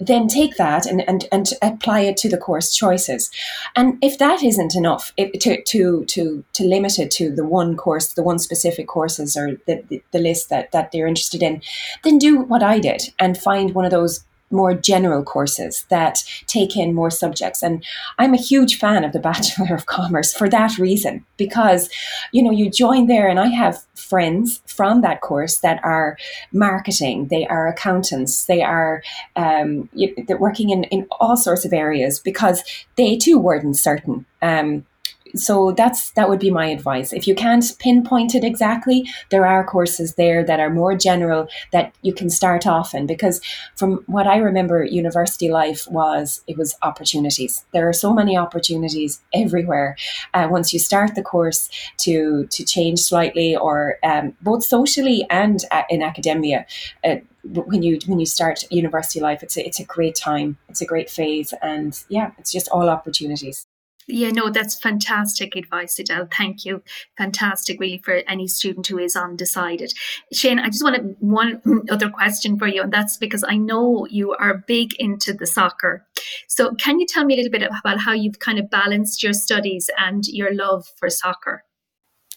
then 0.00 0.28
take 0.28 0.56
that 0.56 0.86
and, 0.86 1.06
and, 1.08 1.26
and 1.32 1.50
apply 1.60 2.00
it 2.00 2.16
to 2.18 2.28
the 2.28 2.36
course 2.36 2.74
choices. 2.74 3.30
And 3.74 3.98
if 4.02 4.18
that 4.18 4.42
isn't 4.42 4.76
enough, 4.76 5.12
if, 5.16 5.32
to, 5.40 5.62
to, 5.62 6.04
to, 6.04 6.44
to 6.52 6.64
limit 6.64 6.98
it 6.98 7.10
to 7.12 7.34
the 7.34 7.44
one 7.44 7.76
course, 7.76 8.12
the 8.12 8.22
one 8.22 8.38
specific 8.38 8.86
courses 8.86 9.36
or 9.36 9.56
the, 9.66 9.82
the, 9.88 10.02
the 10.12 10.20
list 10.20 10.50
that, 10.50 10.70
that 10.72 10.92
they're 10.92 11.06
interested 11.06 11.42
in, 11.42 11.62
then 12.04 12.18
do 12.18 12.38
what 12.38 12.62
I 12.62 12.78
did 12.78 13.12
and 13.18 13.36
find 13.36 13.74
one 13.74 13.84
of 13.84 13.90
those 13.90 14.24
more 14.50 14.74
general 14.74 15.22
courses 15.22 15.84
that 15.90 16.22
take 16.46 16.76
in 16.76 16.94
more 16.94 17.10
subjects. 17.10 17.62
And 17.62 17.84
I'm 18.18 18.34
a 18.34 18.38
huge 18.38 18.78
fan 18.78 19.04
of 19.04 19.12
the 19.12 19.18
Bachelor 19.18 19.74
of 19.74 19.86
Commerce 19.86 20.32
for 20.32 20.48
that 20.48 20.78
reason, 20.78 21.24
because, 21.36 21.90
you 22.32 22.42
know, 22.42 22.50
you 22.50 22.70
join 22.70 23.06
there 23.06 23.28
and 23.28 23.38
I 23.38 23.48
have 23.48 23.84
friends 23.94 24.62
from 24.66 25.02
that 25.02 25.20
course 25.20 25.58
that 25.58 25.80
are 25.84 26.16
marketing, 26.52 27.28
they 27.28 27.46
are 27.46 27.68
accountants, 27.68 28.46
they 28.46 28.62
are 28.62 29.02
um, 29.36 29.88
they're 30.26 30.38
working 30.38 30.70
in, 30.70 30.84
in 30.84 31.06
all 31.20 31.36
sorts 31.36 31.64
of 31.64 31.72
areas 31.72 32.18
because 32.18 32.62
they 32.96 33.16
too 33.16 33.38
weren't 33.38 33.76
certain. 33.76 34.24
Um, 34.40 34.86
so 35.34 35.72
that's 35.72 36.10
that 36.10 36.28
would 36.28 36.40
be 36.40 36.50
my 36.50 36.66
advice. 36.66 37.12
If 37.12 37.26
you 37.26 37.34
can't 37.34 37.64
pinpoint 37.78 38.34
it 38.34 38.44
exactly 38.44 39.06
there 39.30 39.46
are 39.46 39.64
courses 39.64 40.14
there 40.14 40.44
that 40.44 40.60
are 40.60 40.70
more 40.70 40.96
general 40.96 41.48
that 41.72 41.94
you 42.02 42.12
can 42.12 42.30
start 42.30 42.66
off 42.66 42.94
in 42.94 43.06
because 43.06 43.40
from 43.76 44.02
what 44.06 44.26
i 44.26 44.36
remember 44.36 44.84
university 44.84 45.50
life 45.50 45.86
was 45.90 46.42
it 46.46 46.56
was 46.56 46.76
opportunities. 46.82 47.64
There 47.72 47.88
are 47.88 47.92
so 47.92 48.12
many 48.12 48.36
opportunities 48.36 49.20
everywhere. 49.34 49.96
Uh, 50.34 50.48
once 50.50 50.72
you 50.72 50.78
start 50.78 51.14
the 51.14 51.22
course 51.22 51.70
to 51.98 52.46
to 52.46 52.64
change 52.64 53.00
slightly 53.00 53.56
or 53.56 53.96
um, 54.02 54.34
both 54.42 54.64
socially 54.64 55.26
and 55.30 55.64
uh, 55.70 55.82
in 55.90 56.02
academia 56.02 56.66
uh, 57.04 57.16
when 57.44 57.82
you 57.82 57.98
when 58.06 58.18
you 58.18 58.26
start 58.26 58.64
university 58.70 59.20
life 59.20 59.42
it's 59.42 59.56
a, 59.56 59.66
it's 59.66 59.80
a 59.80 59.84
great 59.84 60.14
time. 60.14 60.56
It's 60.68 60.80
a 60.80 60.86
great 60.86 61.10
phase 61.10 61.54
and 61.62 61.92
yeah 62.08 62.32
it's 62.38 62.52
just 62.52 62.68
all 62.68 62.88
opportunities 62.88 63.67
yeah, 64.08 64.30
no, 64.30 64.50
that's 64.50 64.74
fantastic 64.74 65.54
advice, 65.54 65.98
Edel. 66.00 66.28
Thank 66.34 66.64
you. 66.64 66.82
Fantastic, 67.16 67.78
really, 67.78 67.98
for 67.98 68.22
any 68.26 68.48
student 68.48 68.86
who 68.86 68.98
is 68.98 69.14
undecided. 69.14 69.92
Shane, 70.32 70.58
I 70.58 70.66
just 70.66 70.82
wanted 70.82 71.14
one 71.20 71.60
other 71.90 72.08
question 72.08 72.58
for 72.58 72.66
you, 72.66 72.82
and 72.82 72.92
that's 72.92 73.18
because 73.18 73.44
I 73.46 73.56
know 73.56 74.06
you 74.06 74.32
are 74.32 74.64
big 74.66 74.94
into 74.98 75.34
the 75.34 75.46
soccer. 75.46 76.06
So, 76.48 76.74
can 76.74 76.98
you 76.98 77.06
tell 77.06 77.24
me 77.24 77.34
a 77.34 77.36
little 77.36 77.52
bit 77.52 77.62
about 77.62 78.00
how 78.00 78.12
you've 78.12 78.38
kind 78.38 78.58
of 78.58 78.70
balanced 78.70 79.22
your 79.22 79.34
studies 79.34 79.90
and 79.98 80.26
your 80.26 80.54
love 80.54 80.86
for 80.96 81.10
soccer? 81.10 81.64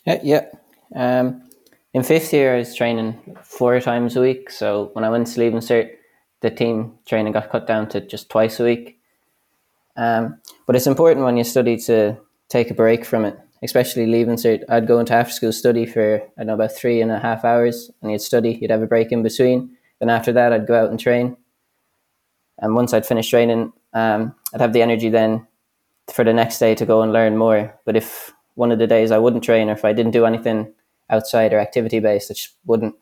Yeah, 0.06 0.20
yeah. 0.24 0.46
Um, 0.94 1.50
in 1.94 2.04
fifth 2.04 2.34
year, 2.34 2.56
I 2.56 2.60
was 2.60 2.76
training 2.76 3.38
four 3.44 3.80
times 3.80 4.16
a 4.16 4.22
week. 4.22 4.50
So 4.50 4.90
when 4.94 5.04
I 5.04 5.10
went 5.10 5.28
to 5.28 5.40
Leaving 5.40 5.60
Cert, 5.60 5.92
the 6.42 6.50
team 6.50 6.98
training 7.06 7.34
got 7.34 7.50
cut 7.50 7.68
down 7.68 7.88
to 7.90 8.02
just 8.02 8.30
twice 8.30 8.60
a 8.60 8.64
week. 8.64 9.01
Um, 9.98 10.40
but 10.66 10.76
it's 10.76 10.88
important 10.88 11.26
when 11.26 11.38
you 11.38 11.44
study 11.44 11.78
to 11.78 12.18
take 12.50 12.70
a 12.70 12.74
break 12.74 13.06
from 13.06 13.26
it, 13.26 13.38
especially 13.64 14.06
leaving 14.06 14.36
cert. 14.36 14.64
I'd 14.70 14.88
go 14.88 15.00
into 15.00 15.14
after 15.14 15.34
school 15.34 15.52
study 15.52 15.86
for, 15.86 16.22
I 16.38 16.44
know, 16.44 16.54
about 16.54 16.74
three 16.74 17.02
and 17.02 17.12
a 17.12 17.20
half 17.20 17.46
hours 17.46 17.92
and 18.02 18.12
you'd 18.12 18.22
study, 18.22 18.58
you'd 18.62 18.72
have 18.72 18.82
a 18.82 18.88
break 18.88 19.12
in 19.12 19.24
between. 19.24 19.76
Then 20.00 20.10
after 20.10 20.34
that, 20.34 20.54
I'd 20.54 20.68
go 20.68 20.82
out 20.82 20.90
and 20.90 21.00
train. 21.00 21.38
And 22.60 22.76
once 22.76 22.94
I'd 22.94 23.06
finished 23.06 23.30
training, 23.30 23.74
um, 23.94 24.36
I'd 24.54 24.62
have 24.62 24.74
the 24.74 24.82
energy 24.82 25.10
then 25.10 25.48
for 26.14 26.24
the 26.24 26.34
next 26.34 26.60
day 26.60 26.76
to 26.76 26.86
go 26.86 27.02
and 27.02 27.14
learn 27.14 27.38
more. 27.38 27.80
But 27.86 27.96
if 27.96 28.34
one 28.56 28.72
of 28.72 28.80
the 28.80 28.88
days 28.88 29.12
I 29.12 29.18
wouldn't 29.18 29.44
train 29.44 29.70
or 29.70 29.74
if 29.74 29.86
I 29.86 29.94
didn't 29.94 30.12
do 30.12 30.26
anything 30.26 30.74
outside 31.10 31.54
or 31.54 31.60
activity 31.60 32.00
based, 32.00 32.32
I 32.32 32.34
just 32.34 32.56
wouldn't 32.66 32.96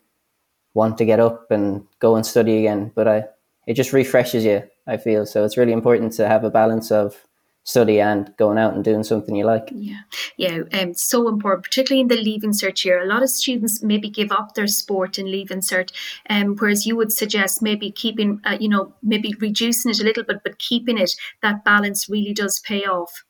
want 0.74 0.98
to 0.98 1.04
get 1.04 1.20
up 1.20 1.50
and 1.50 1.86
go 1.98 2.16
and 2.16 2.24
study 2.24 2.58
again. 2.58 2.92
But 2.94 3.08
I, 3.08 3.24
it 3.66 3.74
just 3.74 3.92
refreshes 3.92 4.44
you 4.44 4.62
I 4.86 4.96
feel 4.96 5.26
so. 5.26 5.44
It's 5.44 5.56
really 5.56 5.72
important 5.72 6.12
to 6.14 6.28
have 6.28 6.44
a 6.44 6.50
balance 6.50 6.90
of 6.90 7.26
study 7.64 8.00
and 8.00 8.34
going 8.36 8.58
out 8.58 8.74
and 8.74 8.82
doing 8.82 9.04
something 9.04 9.36
you 9.36 9.44
like. 9.44 9.68
Yeah, 9.72 10.00
yeah, 10.36 10.62
um, 10.72 10.94
so 10.94 11.28
important, 11.28 11.64
particularly 11.64 12.00
in 12.00 12.08
the 12.08 12.16
leaving 12.16 12.52
cert 12.52 12.84
year. 12.84 13.02
A 13.02 13.06
lot 13.06 13.22
of 13.22 13.30
students 13.30 13.82
maybe 13.82 14.08
give 14.08 14.32
up 14.32 14.54
their 14.54 14.66
sport 14.66 15.18
in 15.18 15.30
leaving 15.30 15.60
cert, 15.60 15.92
um, 16.28 16.56
whereas 16.56 16.86
you 16.86 16.96
would 16.96 17.12
suggest 17.12 17.62
maybe 17.62 17.90
keeping, 17.90 18.40
uh, 18.44 18.56
you 18.58 18.68
know, 18.68 18.92
maybe 19.02 19.34
reducing 19.40 19.90
it 19.90 20.00
a 20.00 20.04
little 20.04 20.24
bit, 20.24 20.42
but 20.42 20.58
keeping 20.58 20.98
it. 20.98 21.12
That 21.42 21.64
balance 21.64 22.08
really 22.08 22.34
does 22.34 22.58
pay 22.60 22.84
off. 22.84 23.24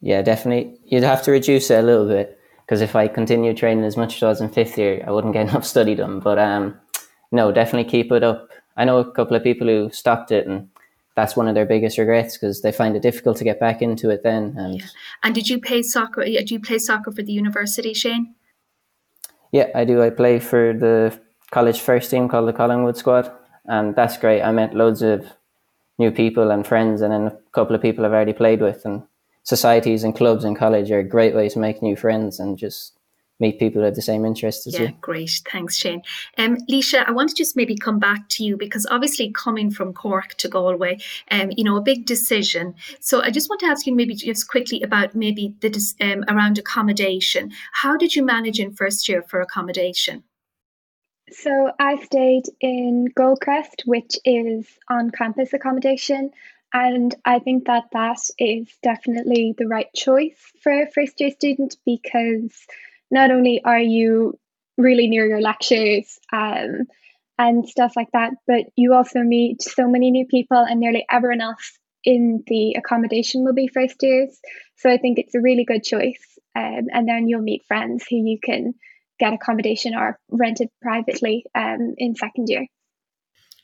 Yeah, 0.00 0.22
definitely. 0.22 0.78
You'd 0.84 1.02
have 1.02 1.22
to 1.22 1.32
reduce 1.32 1.70
it 1.70 1.80
a 1.80 1.86
little 1.86 2.06
bit 2.06 2.38
because 2.64 2.80
if 2.80 2.94
I 2.94 3.08
continued 3.08 3.56
training 3.56 3.84
as 3.84 3.96
much 3.96 4.16
as 4.16 4.22
I 4.22 4.28
was 4.28 4.40
in 4.40 4.48
fifth 4.48 4.78
year, 4.78 5.02
I 5.06 5.10
wouldn't 5.10 5.32
get 5.32 5.48
enough 5.48 5.64
study 5.64 5.94
done. 5.94 6.20
But 6.20 6.38
um, 6.38 6.78
no, 7.32 7.50
definitely 7.50 7.90
keep 7.90 8.12
it 8.12 8.22
up. 8.22 8.48
I 8.78 8.84
know 8.84 8.98
a 8.98 9.10
couple 9.12 9.36
of 9.36 9.42
people 9.42 9.66
who 9.66 9.90
stopped 9.90 10.30
it 10.30 10.46
and 10.46 10.70
that's 11.18 11.36
one 11.36 11.48
of 11.48 11.54
their 11.56 11.66
biggest 11.66 11.98
regrets 11.98 12.36
because 12.38 12.62
they 12.62 12.70
find 12.70 12.94
it 12.94 13.02
difficult 13.02 13.36
to 13.38 13.44
get 13.44 13.58
back 13.58 13.82
into 13.82 14.08
it 14.08 14.22
then. 14.22 14.54
And 14.56 14.78
yeah. 14.78 14.86
and 15.24 15.34
did 15.34 15.48
you 15.48 15.60
play 15.60 15.82
soccer? 15.82 16.24
Did 16.24 16.50
you 16.50 16.60
play 16.60 16.78
soccer 16.78 17.10
for 17.10 17.22
the 17.22 17.32
university, 17.32 17.92
Shane? 17.92 18.34
Yeah, 19.50 19.68
I 19.74 19.84
do. 19.84 20.00
I 20.00 20.10
play 20.10 20.38
for 20.38 20.72
the 20.72 21.18
college 21.50 21.80
first 21.80 22.10
team 22.10 22.28
called 22.28 22.48
the 22.48 22.52
Collingwood 22.52 22.96
squad, 22.96 23.32
and 23.64 23.96
that's 23.96 24.16
great. 24.16 24.42
I 24.42 24.52
met 24.52 24.74
loads 24.74 25.02
of 25.02 25.26
new 25.98 26.12
people 26.12 26.52
and 26.52 26.64
friends, 26.64 27.02
and 27.02 27.12
then 27.12 27.26
a 27.26 27.36
couple 27.52 27.74
of 27.74 27.82
people 27.82 28.04
I've 28.04 28.12
already 28.12 28.32
played 28.32 28.60
with. 28.60 28.84
And 28.84 29.02
societies 29.42 30.04
and 30.04 30.14
clubs 30.14 30.44
in 30.44 30.54
college 30.54 30.90
are 30.92 31.00
a 31.00 31.14
great 31.16 31.34
way 31.34 31.48
to 31.48 31.58
make 31.58 31.82
new 31.82 31.96
friends 31.96 32.38
and 32.38 32.56
just 32.56 32.97
meet 33.40 33.58
people 33.58 33.80
who 33.80 33.84
have 33.86 33.94
the 33.94 34.02
same 34.02 34.24
interests 34.24 34.66
as 34.66 34.74
yeah, 34.74 34.80
you. 34.80 34.86
Yeah, 34.86 34.92
great. 35.00 35.40
Thanks, 35.50 35.76
Shane. 35.76 36.02
Um, 36.36 36.56
Leisha, 36.70 37.06
I 37.06 37.12
want 37.12 37.30
to 37.30 37.34
just 37.34 37.56
maybe 37.56 37.76
come 37.76 37.98
back 37.98 38.28
to 38.30 38.44
you 38.44 38.56
because 38.56 38.86
obviously 38.90 39.30
coming 39.30 39.70
from 39.70 39.92
Cork 39.92 40.34
to 40.34 40.48
Galway, 40.48 40.98
um, 41.30 41.50
you 41.56 41.64
know, 41.64 41.76
a 41.76 41.82
big 41.82 42.06
decision. 42.06 42.74
So 43.00 43.22
I 43.22 43.30
just 43.30 43.48
want 43.48 43.60
to 43.60 43.66
ask 43.66 43.86
you 43.86 43.94
maybe 43.94 44.14
just 44.14 44.48
quickly 44.48 44.82
about 44.82 45.14
maybe 45.14 45.54
the 45.60 45.68
um, 46.00 46.24
around 46.28 46.58
accommodation. 46.58 47.52
How 47.72 47.96
did 47.96 48.16
you 48.16 48.24
manage 48.24 48.58
in 48.58 48.72
first 48.72 49.08
year 49.08 49.22
for 49.22 49.40
accommodation? 49.40 50.24
So 51.30 51.72
I 51.78 52.02
stayed 52.04 52.44
in 52.60 53.08
Goldcrest, 53.16 53.82
which 53.84 54.16
is 54.24 54.66
on 54.88 55.10
campus 55.10 55.52
accommodation. 55.52 56.30
And 56.72 57.14
I 57.24 57.38
think 57.38 57.66
that 57.66 57.84
that 57.92 58.18
is 58.38 58.68
definitely 58.82 59.54
the 59.56 59.66
right 59.66 59.92
choice 59.94 60.52
for 60.62 60.72
a 60.72 60.90
first 60.90 61.20
year 61.20 61.30
student 61.30 61.76
because 61.86 62.66
not 63.10 63.30
only 63.30 63.62
are 63.64 63.80
you 63.80 64.38
really 64.76 65.08
near 65.08 65.26
your 65.26 65.40
lectures 65.40 66.18
um, 66.32 66.86
and 67.38 67.68
stuff 67.68 67.92
like 67.96 68.10
that, 68.12 68.32
but 68.46 68.66
you 68.76 68.94
also 68.94 69.20
meet 69.20 69.62
so 69.62 69.88
many 69.88 70.10
new 70.10 70.26
people, 70.26 70.58
and 70.58 70.80
nearly 70.80 71.04
everyone 71.10 71.40
else 71.40 71.78
in 72.04 72.42
the 72.46 72.74
accommodation 72.74 73.44
will 73.44 73.54
be 73.54 73.68
first 73.68 73.96
years. 74.02 74.38
So 74.76 74.90
I 74.90 74.98
think 74.98 75.18
it's 75.18 75.34
a 75.34 75.40
really 75.40 75.64
good 75.64 75.82
choice. 75.82 76.22
Um, 76.56 76.86
and 76.92 77.08
then 77.08 77.28
you'll 77.28 77.42
meet 77.42 77.66
friends 77.66 78.04
who 78.08 78.16
you 78.16 78.38
can 78.42 78.74
get 79.18 79.32
accommodation 79.32 79.94
or 79.94 80.18
rented 80.30 80.68
privately 80.80 81.44
um, 81.54 81.94
in 81.98 82.14
second 82.14 82.48
year. 82.48 82.66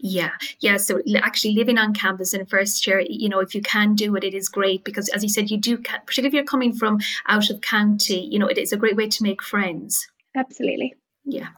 Yeah, 0.06 0.32
yeah. 0.60 0.76
So 0.76 1.00
actually, 1.16 1.54
living 1.54 1.78
on 1.78 1.94
campus 1.94 2.34
in 2.34 2.44
first 2.44 2.86
year, 2.86 3.02
you 3.08 3.26
know, 3.26 3.40
if 3.40 3.54
you 3.54 3.62
can 3.62 3.94
do 3.94 4.14
it, 4.16 4.22
it 4.22 4.34
is 4.34 4.50
great 4.50 4.84
because, 4.84 5.08
as 5.08 5.22
you 5.22 5.30
said, 5.30 5.50
you 5.50 5.56
do, 5.56 5.78
particularly 5.78 6.28
if 6.28 6.34
you're 6.34 6.44
coming 6.44 6.74
from 6.74 6.98
out 7.26 7.48
of 7.48 7.62
county, 7.62 8.28
you 8.30 8.38
know, 8.38 8.46
it 8.46 8.58
is 8.58 8.70
a 8.70 8.76
great 8.76 8.96
way 8.96 9.08
to 9.08 9.22
make 9.22 9.42
friends. 9.42 10.06
Absolutely. 10.36 10.92
Yeah. 11.24 11.48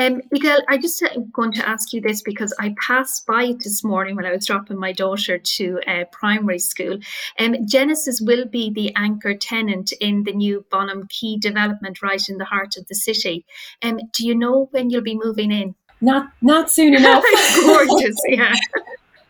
Um, 0.00 0.22
Miguel, 0.30 0.60
I 0.68 0.78
just 0.78 1.02
uh, 1.02 1.08
going 1.32 1.52
to 1.54 1.68
ask 1.68 1.92
you 1.92 2.00
this 2.00 2.22
because 2.22 2.54
I 2.60 2.76
passed 2.80 3.26
by 3.26 3.46
it 3.46 3.58
this 3.64 3.82
morning 3.82 4.14
when 4.14 4.24
I 4.24 4.30
was 4.30 4.46
dropping 4.46 4.78
my 4.78 4.92
daughter 4.92 5.36
to 5.36 5.80
uh, 5.84 6.04
primary 6.12 6.60
school. 6.60 7.00
Um, 7.40 7.54
Genesys 7.66 8.24
will 8.24 8.46
be 8.46 8.70
the 8.70 8.94
anchor 8.94 9.34
tenant 9.34 9.92
in 10.00 10.22
the 10.22 10.32
new 10.32 10.64
Bonham 10.70 11.08
Quay 11.08 11.38
development 11.38 12.02
right 12.02 12.22
in 12.28 12.38
the 12.38 12.44
heart 12.44 12.76
of 12.76 12.86
the 12.86 12.94
city. 12.94 13.44
Um, 13.82 13.98
do 14.16 14.24
you 14.24 14.36
know 14.36 14.68
when 14.70 14.90
you'll 14.90 15.02
be 15.02 15.18
moving 15.18 15.50
in? 15.50 15.74
Not 16.00 16.30
not 16.40 16.70
soon 16.70 16.94
enough. 17.00 17.24
gorgeous, 17.64 18.16
yeah. 18.28 18.54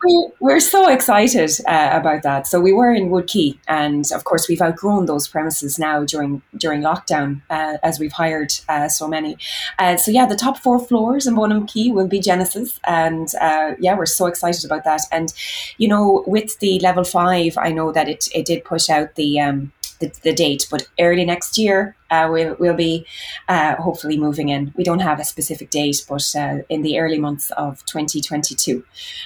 We, 0.03 0.29
we're 0.39 0.59
so 0.59 0.89
excited 0.89 1.51
uh, 1.67 1.89
about 1.93 2.23
that. 2.23 2.47
So 2.47 2.59
we 2.59 2.73
were 2.73 2.91
in 2.91 3.11
Wood 3.11 3.27
Quay, 3.27 3.59
and 3.67 4.03
of 4.11 4.23
course 4.23 4.49
we've 4.49 4.59
outgrown 4.59 5.05
those 5.05 5.27
premises 5.27 5.77
now 5.77 6.05
during 6.05 6.41
during 6.57 6.81
lockdown, 6.81 7.43
uh, 7.51 7.77
as 7.83 7.99
we've 7.99 8.11
hired 8.11 8.51
uh, 8.67 8.87
so 8.87 9.07
many. 9.07 9.37
Uh, 9.77 9.97
so 9.97 10.09
yeah, 10.09 10.25
the 10.25 10.35
top 10.35 10.57
four 10.57 10.79
floors 10.79 11.27
in 11.27 11.35
Bonham 11.35 11.67
Quay 11.67 11.91
will 11.91 12.07
be 12.07 12.19
Genesys, 12.19 12.79
and 12.87 13.27
uh, 13.39 13.75
yeah, 13.79 13.95
we're 13.95 14.07
so 14.07 14.25
excited 14.25 14.65
about 14.65 14.85
that. 14.85 15.01
And 15.11 15.31
you 15.77 15.87
know, 15.87 16.23
with 16.25 16.57
the 16.57 16.79
level 16.79 17.03
five, 17.03 17.55
I 17.59 17.71
know 17.71 17.91
that 17.91 18.09
it 18.09 18.27
it 18.33 18.45
did 18.45 18.65
push 18.65 18.89
out 18.89 19.13
the. 19.13 19.39
Um, 19.39 19.71
the, 20.01 20.11
the 20.23 20.33
date, 20.33 20.67
but 20.69 20.87
early 20.99 21.23
next 21.25 21.57
year 21.57 21.95
uh, 22.11 22.27
we'll, 22.29 22.55
we'll 22.59 22.75
be 22.75 23.05
uh, 23.47 23.75
hopefully 23.77 24.17
moving 24.17 24.49
in. 24.49 24.73
We 24.75 24.83
don't 24.83 24.99
have 24.99 25.19
a 25.19 25.23
specific 25.23 25.69
date, 25.69 26.05
but 26.07 26.29
uh, 26.37 26.59
in 26.69 26.81
the 26.81 26.99
early 26.99 27.17
months 27.17 27.51
of 27.51 27.83
2022. 27.85 28.83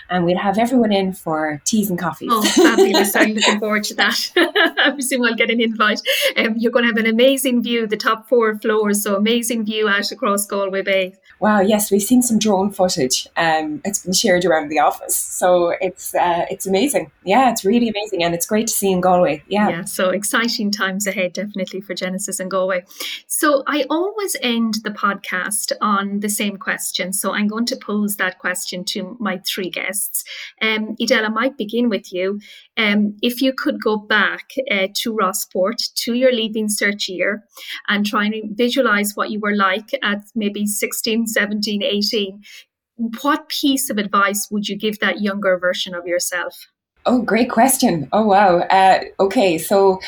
And 0.10 0.24
we'll 0.24 0.38
have 0.38 0.60
everyone 0.60 0.92
in 0.92 1.14
for 1.14 1.62
teas 1.66 1.90
and 1.90 1.98
coffees. 1.98 2.30
Oh, 2.32 2.44
fabulous. 2.44 3.16
I'm 3.16 3.34
looking 3.34 3.60
forward 3.60 3.84
to 3.86 3.96
that. 3.96 4.32
I 4.78 4.92
presume 4.92 5.24
I'll 5.24 5.34
get 5.34 5.50
an 5.50 5.60
invite. 5.60 6.02
Um, 6.38 6.54
you're 6.58 6.72
going 6.72 6.84
to 6.84 6.90
have 6.90 7.04
an 7.04 7.12
amazing 7.12 7.64
view, 7.64 7.88
the 7.88 7.98
top 7.98 8.30
four 8.30 8.58
floors, 8.60 9.02
so 9.02 9.16
amazing 9.16 9.66
view 9.66 9.90
out 9.90 10.12
across 10.12 10.46
Galway 10.46 10.84
Bay. 10.84 11.16
Wow, 11.46 11.62
yes, 11.62 11.92
we've 11.92 12.02
seen 12.02 12.24
some 12.24 12.40
drone 12.40 12.72
footage. 12.72 13.28
Um, 13.38 13.80
it's 13.86 14.00
been 14.00 14.14
shared 14.14 14.46
around 14.46 14.70
the 14.70 14.80
office, 14.80 15.16
so 15.16 15.76
it's 15.80 16.16
uh, 16.16 16.48
it's 16.50 16.66
amazing. 16.66 17.12
Yeah, 17.24 17.52
it's 17.52 17.64
really 17.64 17.88
amazing, 17.88 18.24
and 18.24 18.34
it's 18.34 18.48
great 18.48 18.66
to 18.66 18.74
see 18.74 18.92
in 18.92 19.00
Galway. 19.00 19.44
Yeah, 19.48 19.70
yeah. 19.70 19.84
So 19.84 20.10
exciting 20.10 20.72
times 20.72 21.06
ahead, 21.06 21.34
definitely 21.34 21.82
for 21.82 21.94
Genesys 21.94 22.40
and 22.40 22.50
Galway. 22.50 22.84
So 23.28 23.62
I 23.68 23.86
always 23.92 24.36
end 24.42 24.80
the 24.84 24.90
podcast 24.90 25.72
on 25.82 26.22
the 26.22 26.30
same 26.30 26.58
question. 26.58 27.14
So 27.14 27.36
I'm 27.36 27.48
going 27.48 27.68
to 27.68 27.78
pose 27.78 28.16
that 28.16 28.40
question 28.40 28.84
to 28.86 29.16
my 29.20 29.38
three 29.46 29.70
guests. 29.70 30.24
Um, 30.64 30.96
Edel, 31.00 31.26
I 31.26 31.30
might 31.30 31.60
begin 31.60 31.90
with 31.90 32.12
you. 32.12 32.40
Um, 32.76 33.18
if 33.22 33.40
you 33.40 33.54
could 33.54 33.80
go 33.80 33.98
back 33.98 34.50
uh, 34.72 34.88
to 34.96 35.14
Rossport 35.14 35.94
to 35.94 36.16
your 36.16 36.32
leaving 36.32 36.70
cert 36.70 37.08
year 37.08 37.44
and 37.88 38.04
try 38.04 38.26
and 38.26 38.58
visualize 38.58 39.12
what 39.14 39.30
you 39.30 39.40
were 39.40 39.56
like 39.56 39.92
at 40.02 40.24
maybe 40.34 40.66
16, 40.66 41.35
17, 41.36 41.84
18, 41.84 42.42
what 43.22 43.50
piece 43.50 43.90
of 43.90 43.98
advice 43.98 44.48
would 44.50 44.68
you 44.68 44.78
give 44.78 45.00
that 45.00 45.22
younger 45.22 45.58
version 45.58 45.94
of 45.94 46.08
yourself? 46.08 46.68
Oh, 47.06 47.22
great 47.22 47.52
question. 47.52 48.10
Oh, 48.12 48.26
wow. 48.26 48.60
Uh, 48.62 49.02
okay, 49.20 49.60
so 49.60 50.00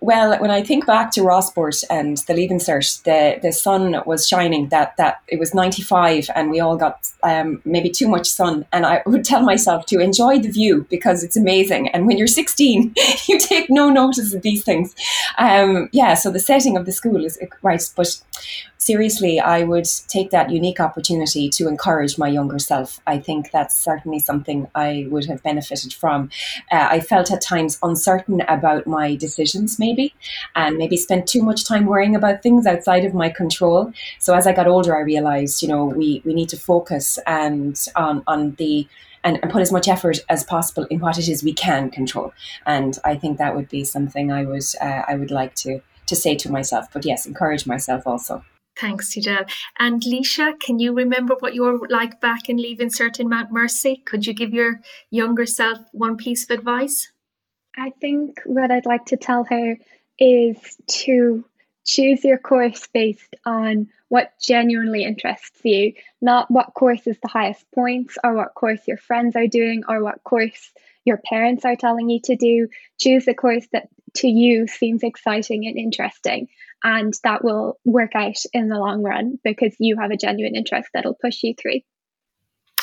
well, 0.00 0.38
when 0.38 0.50
I 0.50 0.62
think 0.62 0.86
back 0.86 1.10
to 1.12 1.20
Rossport 1.20 1.84
and 1.90 2.18
the 2.18 2.34
Leaving 2.34 2.58
Cert, 2.58 3.02
the, 3.04 3.40
the 3.40 3.52
sun 3.52 3.96
was 4.04 4.26
shining. 4.26 4.68
That 4.68 4.96
that 4.96 5.20
it 5.28 5.38
was 5.38 5.54
ninety 5.54 5.82
five, 5.82 6.28
and 6.34 6.50
we 6.50 6.60
all 6.60 6.76
got 6.76 7.08
um, 7.22 7.62
maybe 7.64 7.90
too 7.90 8.08
much 8.08 8.28
sun. 8.28 8.66
And 8.72 8.84
I 8.84 9.02
would 9.06 9.24
tell 9.24 9.42
myself 9.42 9.86
to 9.86 10.00
enjoy 10.00 10.40
the 10.40 10.50
view 10.50 10.86
because 10.90 11.24
it's 11.24 11.36
amazing. 11.36 11.88
And 11.88 12.06
when 12.06 12.18
you're 12.18 12.26
sixteen, 12.26 12.94
you 13.28 13.38
take 13.38 13.70
no 13.70 13.90
notice 13.90 14.34
of 14.34 14.42
these 14.42 14.64
things. 14.64 14.94
Um, 15.38 15.88
yeah, 15.92 16.14
so 16.14 16.30
the 16.30 16.40
setting 16.40 16.76
of 16.76 16.86
the 16.86 16.92
school 16.92 17.24
is 17.24 17.38
right, 17.62 17.82
but 17.96 18.20
seriously, 18.78 19.38
I 19.40 19.64
would 19.64 19.88
take 20.06 20.30
that 20.30 20.50
unique 20.50 20.80
opportunity 20.80 21.48
to 21.50 21.68
encourage 21.68 22.16
my 22.16 22.28
younger 22.28 22.58
self. 22.58 23.00
I 23.06 23.18
think 23.18 23.50
that's 23.50 23.76
certainly 23.76 24.18
something 24.18 24.68
I 24.74 25.06
would 25.10 25.26
have 25.26 25.42
benefited 25.42 25.92
from. 25.92 26.30
Uh, 26.72 26.88
I 26.90 27.00
felt 27.00 27.30
at 27.30 27.42
times 27.42 27.78
uncertain 27.82 28.40
about 28.42 28.86
my 28.86 29.14
decisions 29.14 29.77
maybe, 29.78 30.14
and 30.54 30.76
maybe 30.76 30.96
spent 30.96 31.26
too 31.26 31.42
much 31.42 31.64
time 31.64 31.86
worrying 31.86 32.16
about 32.16 32.42
things 32.42 32.66
outside 32.66 33.04
of 33.04 33.14
my 33.14 33.28
control. 33.28 33.92
So 34.18 34.34
as 34.34 34.46
I 34.46 34.52
got 34.52 34.66
older, 34.66 34.96
I 34.96 35.00
realized, 35.00 35.62
you 35.62 35.68
know, 35.68 35.84
we, 35.84 36.22
we 36.24 36.34
need 36.34 36.48
to 36.50 36.56
focus 36.56 37.18
and 37.26 37.78
on, 37.96 38.22
on 38.26 38.52
the 38.52 38.86
and, 39.24 39.38
and, 39.42 39.50
put 39.50 39.62
as 39.62 39.72
much 39.72 39.88
effort 39.88 40.18
as 40.28 40.44
possible 40.44 40.84
in 40.90 41.00
what 41.00 41.18
it 41.18 41.28
is 41.28 41.42
we 41.42 41.52
can 41.52 41.90
control. 41.90 42.32
And 42.66 42.96
I 43.04 43.16
think 43.16 43.38
that 43.38 43.56
would 43.56 43.68
be 43.68 43.84
something 43.84 44.30
I 44.30 44.44
would 44.44 44.64
uh, 44.80 45.02
I 45.08 45.16
would 45.16 45.32
like 45.32 45.54
to 45.56 45.80
to 46.06 46.16
say 46.16 46.36
to 46.36 46.52
myself. 46.52 46.86
But 46.92 47.04
yes, 47.04 47.26
encourage 47.26 47.66
myself 47.66 48.06
also. 48.06 48.44
Thanks, 48.80 49.16
Edel. 49.16 49.44
And 49.78 50.02
Leisha, 50.02 50.58
can 50.60 50.78
you 50.78 50.92
remember 50.94 51.34
what 51.40 51.54
you 51.54 51.64
were 51.64 51.88
like 51.88 52.20
back 52.20 52.48
in 52.48 52.56
leaving 52.56 52.90
cert 52.90 53.18
in 53.18 53.28
Mount 53.28 53.50
Mercy? 53.50 54.02
Could 54.06 54.26
you 54.26 54.32
give 54.32 54.54
your 54.54 54.80
younger 55.10 55.46
self 55.46 55.78
one 55.92 56.16
piece 56.16 56.44
of 56.44 56.56
advice? 56.56 57.10
I 57.78 57.90
think 58.00 58.40
what 58.44 58.70
I'd 58.70 58.86
like 58.86 59.06
to 59.06 59.16
tell 59.16 59.44
her 59.44 59.78
is 60.18 60.56
to 60.88 61.44
choose 61.86 62.24
your 62.24 62.38
course 62.38 62.86
based 62.92 63.36
on 63.46 63.88
what 64.08 64.32
genuinely 64.40 65.04
interests 65.04 65.60
you, 65.62 65.94
not 66.20 66.50
what 66.50 66.74
course 66.74 67.06
is 67.06 67.18
the 67.20 67.28
highest 67.28 67.64
points 67.74 68.18
or 68.22 68.34
what 68.34 68.54
course 68.54 68.80
your 68.86 68.96
friends 68.96 69.36
are 69.36 69.46
doing 69.46 69.84
or 69.88 70.02
what 70.02 70.22
course 70.24 70.72
your 71.04 71.18
parents 71.18 71.64
are 71.64 71.76
telling 71.76 72.10
you 72.10 72.20
to 72.24 72.36
do. 72.36 72.68
Choose 73.00 73.28
a 73.28 73.34
course 73.34 73.66
that 73.72 73.88
to 74.16 74.28
you 74.28 74.66
seems 74.66 75.02
exciting 75.02 75.66
and 75.66 75.76
interesting, 75.76 76.48
and 76.82 77.14
that 77.24 77.44
will 77.44 77.78
work 77.84 78.14
out 78.14 78.42
in 78.52 78.68
the 78.68 78.78
long 78.78 79.02
run 79.02 79.38
because 79.44 79.74
you 79.78 79.96
have 79.98 80.10
a 80.10 80.16
genuine 80.16 80.56
interest 80.56 80.88
that'll 80.92 81.14
push 81.14 81.42
you 81.42 81.54
through. 81.54 81.80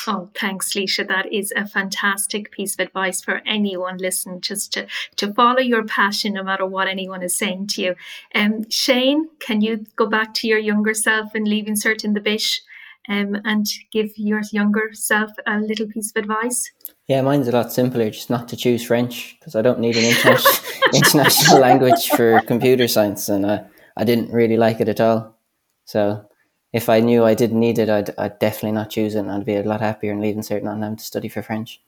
Oh, 0.08 0.30
thanks, 0.34 0.72
Leisha. 0.74 1.06
That 1.06 1.32
is 1.32 1.52
a 1.56 1.66
fantastic 1.66 2.52
piece 2.52 2.74
of 2.74 2.80
advice 2.80 3.20
for 3.20 3.42
anyone 3.44 3.98
listening, 3.98 4.40
just 4.40 4.72
to, 4.74 4.86
to 5.16 5.34
follow 5.34 5.58
your 5.58 5.84
passion 5.84 6.34
no 6.34 6.44
matter 6.44 6.64
what 6.64 6.86
anyone 6.86 7.22
is 7.22 7.34
saying 7.34 7.66
to 7.68 7.82
you. 7.82 7.94
Um, 8.34 8.68
Shane, 8.70 9.28
can 9.40 9.60
you 9.62 9.84
go 9.96 10.06
back 10.06 10.32
to 10.34 10.46
your 10.46 10.58
younger 10.58 10.94
self 10.94 11.34
and 11.34 11.48
leaving 11.48 11.74
cert 11.74 12.04
in 12.04 12.14
the 12.14 12.20
bish 12.20 12.62
um, 13.08 13.36
and 13.44 13.66
give 13.92 14.12
your 14.16 14.42
younger 14.52 14.90
self 14.92 15.30
a 15.46 15.58
little 15.58 15.88
piece 15.88 16.12
of 16.14 16.22
advice? 16.22 16.70
Yeah, 17.08 17.22
mine's 17.22 17.48
a 17.48 17.52
lot 17.52 17.72
simpler, 17.72 18.10
just 18.10 18.30
not 18.30 18.48
to 18.48 18.56
choose 18.56 18.84
French 18.84 19.36
because 19.38 19.56
I 19.56 19.62
don't 19.62 19.80
need 19.80 19.96
an 19.96 20.04
international, 20.04 20.72
international 20.94 21.60
language 21.60 22.08
for 22.10 22.40
computer 22.42 22.86
science 22.86 23.28
and 23.28 23.44
uh, 23.44 23.64
I 23.96 24.04
didn't 24.04 24.32
really 24.32 24.56
like 24.56 24.80
it 24.80 24.88
at 24.88 25.00
all. 25.00 25.36
So 25.84 26.26
if 26.76 26.88
I 26.88 27.00
knew 27.00 27.24
I 27.24 27.34
didn't 27.34 27.60
need 27.60 27.78
it, 27.78 27.88
I'd, 27.88 28.10
I'd 28.18 28.38
definitely 28.38 28.72
not 28.72 28.90
choose 28.90 29.14
it 29.14 29.20
and 29.20 29.30
I'd 29.32 29.44
be 29.46 29.56
a 29.56 29.62
lot 29.62 29.80
happier 29.80 30.12
in 30.12 30.20
leaving 30.20 30.42
cert 30.42 30.62
not 30.62 30.78
having 30.78 30.96
to 30.96 31.04
study 31.04 31.28
for 31.28 31.42
French. 31.42 31.80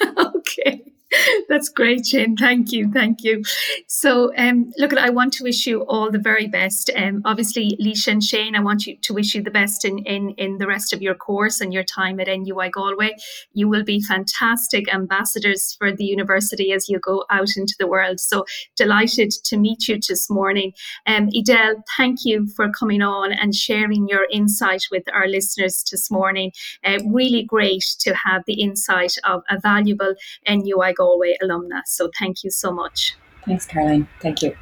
okay. 0.18 0.91
That's 1.48 1.68
great, 1.68 2.06
Shane. 2.06 2.36
Thank 2.36 2.72
you. 2.72 2.90
Thank 2.90 3.22
you. 3.22 3.42
So, 3.86 4.32
um, 4.36 4.72
look, 4.78 4.96
I 4.96 5.10
want 5.10 5.32
to 5.34 5.44
wish 5.44 5.66
you 5.66 5.82
all 5.82 6.10
the 6.10 6.18
very 6.18 6.46
best. 6.46 6.90
Um, 6.96 7.22
obviously, 7.24 7.76
Leisha 7.80 8.08
and 8.08 8.22
Shane, 8.22 8.56
I 8.56 8.60
want 8.60 8.86
you 8.86 8.96
to 8.96 9.14
wish 9.14 9.34
you 9.34 9.42
the 9.42 9.50
best 9.50 9.84
in, 9.84 9.98
in, 10.00 10.30
in 10.30 10.58
the 10.58 10.66
rest 10.66 10.92
of 10.92 11.02
your 11.02 11.14
course 11.14 11.60
and 11.60 11.72
your 11.72 11.84
time 11.84 12.20
at 12.20 12.28
NUI 12.28 12.70
Galway. 12.70 13.14
You 13.52 13.68
will 13.68 13.84
be 13.84 14.00
fantastic 14.00 14.92
ambassadors 14.92 15.74
for 15.78 15.92
the 15.92 16.04
university 16.04 16.72
as 16.72 16.88
you 16.88 16.98
go 16.98 17.24
out 17.30 17.48
into 17.56 17.74
the 17.78 17.86
world. 17.86 18.20
So, 18.20 18.44
delighted 18.76 19.32
to 19.44 19.56
meet 19.56 19.88
you 19.88 19.98
this 20.08 20.30
morning. 20.30 20.72
Um, 21.06 21.28
Edel, 21.36 21.82
thank 21.96 22.20
you 22.24 22.46
for 22.56 22.70
coming 22.70 23.02
on 23.02 23.32
and 23.32 23.54
sharing 23.54 24.08
your 24.08 24.26
insight 24.30 24.84
with 24.90 25.04
our 25.12 25.28
listeners 25.28 25.84
this 25.90 26.10
morning. 26.10 26.52
Uh, 26.84 26.98
really 27.06 27.42
great 27.42 27.84
to 28.00 28.14
have 28.14 28.42
the 28.46 28.60
insight 28.60 29.14
of 29.24 29.42
a 29.50 29.60
valuable 29.60 30.14
NUI 30.48 30.94
Galway 30.94 31.01
alumna. 31.42 31.82
So 31.86 32.10
thank 32.18 32.44
you 32.44 32.50
so 32.50 32.72
much. 32.72 33.16
Thanks, 33.46 33.66
Caroline. 33.66 34.08
Thank 34.20 34.42
you. 34.42 34.56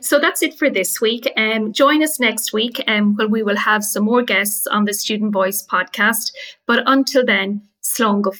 So 0.00 0.18
that's 0.18 0.42
it 0.42 0.58
for 0.58 0.68
this 0.70 1.00
week. 1.00 1.32
Um, 1.36 1.72
join 1.72 2.02
us 2.02 2.20
next 2.20 2.52
week 2.52 2.82
um, 2.86 3.16
when 3.16 3.30
we 3.30 3.42
will 3.42 3.56
have 3.56 3.82
some 3.84 4.04
more 4.04 4.22
guests 4.22 4.66
on 4.66 4.84
the 4.84 4.92
Student 4.92 5.32
Voice 5.32 5.66
podcast. 5.66 6.32
But 6.66 6.82
until 6.86 7.24
then, 7.24 7.62
slán 7.82 8.22
go 8.22 8.30